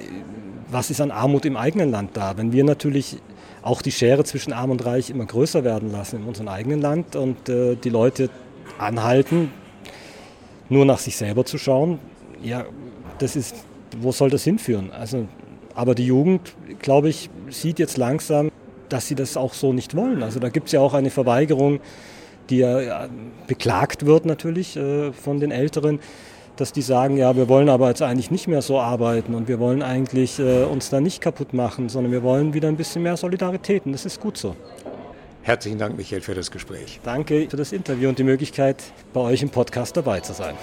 was 0.70 0.90
ist 0.90 1.00
an 1.00 1.10
Armut 1.10 1.44
im 1.44 1.56
eigenen 1.56 1.90
Land 1.90 2.16
da. 2.16 2.36
Wenn 2.36 2.52
wir 2.52 2.64
natürlich 2.64 3.18
auch 3.62 3.80
die 3.80 3.92
Schere 3.92 4.24
zwischen 4.24 4.52
Arm 4.52 4.70
und 4.70 4.84
Reich 4.84 5.10
immer 5.10 5.26
größer 5.26 5.64
werden 5.64 5.92
lassen 5.92 6.16
in 6.16 6.24
unserem 6.24 6.48
eigenen 6.48 6.80
Land 6.80 7.14
und 7.14 7.48
äh, 7.48 7.76
die 7.76 7.90
Leute 7.90 8.28
anhalten, 8.78 9.52
nur 10.68 10.84
nach 10.84 10.98
sich 10.98 11.16
selber 11.16 11.44
zu 11.44 11.58
schauen, 11.58 11.98
ja, 12.42 12.64
das 13.18 13.36
ist, 13.36 13.54
wo 13.98 14.12
soll 14.12 14.30
das 14.30 14.44
hinführen? 14.44 14.90
Also, 14.90 15.28
aber 15.74 15.94
die 15.94 16.06
Jugend, 16.06 16.54
glaube 16.80 17.08
ich, 17.08 17.30
sieht 17.50 17.78
jetzt 17.78 17.98
langsam, 17.98 18.50
dass 18.88 19.06
sie 19.06 19.14
das 19.14 19.36
auch 19.36 19.54
so 19.54 19.72
nicht 19.72 19.94
wollen. 19.94 20.22
Also 20.22 20.40
da 20.40 20.48
gibt 20.48 20.66
es 20.66 20.72
ja 20.72 20.80
auch 20.80 20.94
eine 20.94 21.10
Verweigerung 21.10 21.80
die 22.50 22.58
ja 22.58 23.08
beklagt 23.46 24.06
wird 24.06 24.26
natürlich 24.26 24.76
äh, 24.76 25.12
von 25.12 25.40
den 25.40 25.50
Älteren, 25.50 26.00
dass 26.56 26.72
die 26.72 26.82
sagen, 26.82 27.16
ja, 27.16 27.36
wir 27.36 27.48
wollen 27.48 27.68
aber 27.68 27.88
jetzt 27.88 28.02
eigentlich 28.02 28.30
nicht 28.30 28.46
mehr 28.46 28.60
so 28.60 28.78
arbeiten 28.78 29.34
und 29.34 29.48
wir 29.48 29.58
wollen 29.58 29.82
eigentlich 29.82 30.38
äh, 30.38 30.64
uns 30.64 30.90
da 30.90 31.00
nicht 31.00 31.20
kaputt 31.22 31.54
machen, 31.54 31.88
sondern 31.88 32.12
wir 32.12 32.22
wollen 32.22 32.52
wieder 32.52 32.68
ein 32.68 32.76
bisschen 32.76 33.02
mehr 33.02 33.16
Solidarität 33.16 33.86
und 33.86 33.92
das 33.92 34.04
ist 34.04 34.20
gut 34.20 34.36
so. 34.36 34.54
Herzlichen 35.42 35.78
Dank, 35.78 35.96
Michael, 35.96 36.20
für 36.20 36.34
das 36.34 36.50
Gespräch. 36.50 37.00
Danke 37.02 37.48
für 37.48 37.56
das 37.56 37.72
Interview 37.72 38.10
und 38.10 38.18
die 38.18 38.24
Möglichkeit, 38.24 38.82
bei 39.14 39.20
euch 39.20 39.42
im 39.42 39.48
Podcast 39.48 39.96
dabei 39.96 40.20
zu 40.20 40.34
sein. 40.34 40.54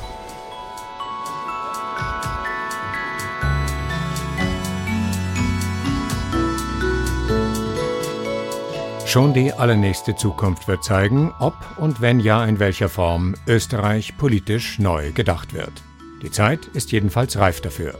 Schon 9.07 9.33
die 9.33 9.53
allernächste 9.53 10.17
Zukunft 10.17 10.67
wird 10.67 10.83
zeigen, 10.83 11.33
ob 11.39 11.55
und 11.77 12.01
wenn 12.01 12.19
ja 12.19 12.43
in 12.43 12.59
welcher 12.59 12.89
Form 12.89 13.35
Österreich 13.47 14.17
politisch 14.17 14.79
neu 14.79 15.13
gedacht 15.13 15.53
wird. 15.53 15.71
Die 16.21 16.29
Zeit 16.29 16.65
ist 16.73 16.91
jedenfalls 16.91 17.37
reif 17.37 17.61
dafür. 17.61 17.93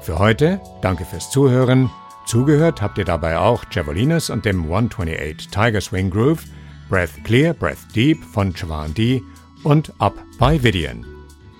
Für 0.00 0.18
heute 0.18 0.62
danke 0.80 1.04
fürs 1.04 1.30
Zuhören. 1.30 1.90
Zugehört 2.24 2.80
habt 2.80 2.96
ihr 2.96 3.04
dabei 3.04 3.36
auch 3.36 3.64
Javelinas 3.70 4.30
und 4.30 4.46
dem 4.46 4.62
128 4.62 5.50
Tiger 5.50 5.80
Swing 5.82 6.08
Groove, 6.08 6.44
Breath 6.88 7.22
Clear, 7.24 7.52
Breath 7.52 7.94
Deep 7.94 8.24
von 8.24 8.54
Chavan 8.54 8.94
D 8.94 9.22
und 9.62 9.92
Up 9.98 10.14
by 10.38 10.62
Vidian. 10.62 11.04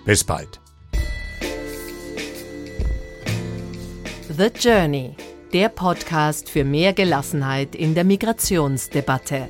Bis 0.07 0.25
bald. 0.25 0.59
The 4.35 4.49
Journey 4.59 5.15
der 5.53 5.69
Podcast 5.69 6.51
für 6.51 6.65
mehr 6.65 6.93
Gelassenheit 6.93 7.75
in 7.75 7.95
der 7.95 8.05
Migrationsdebatte. 8.05 9.49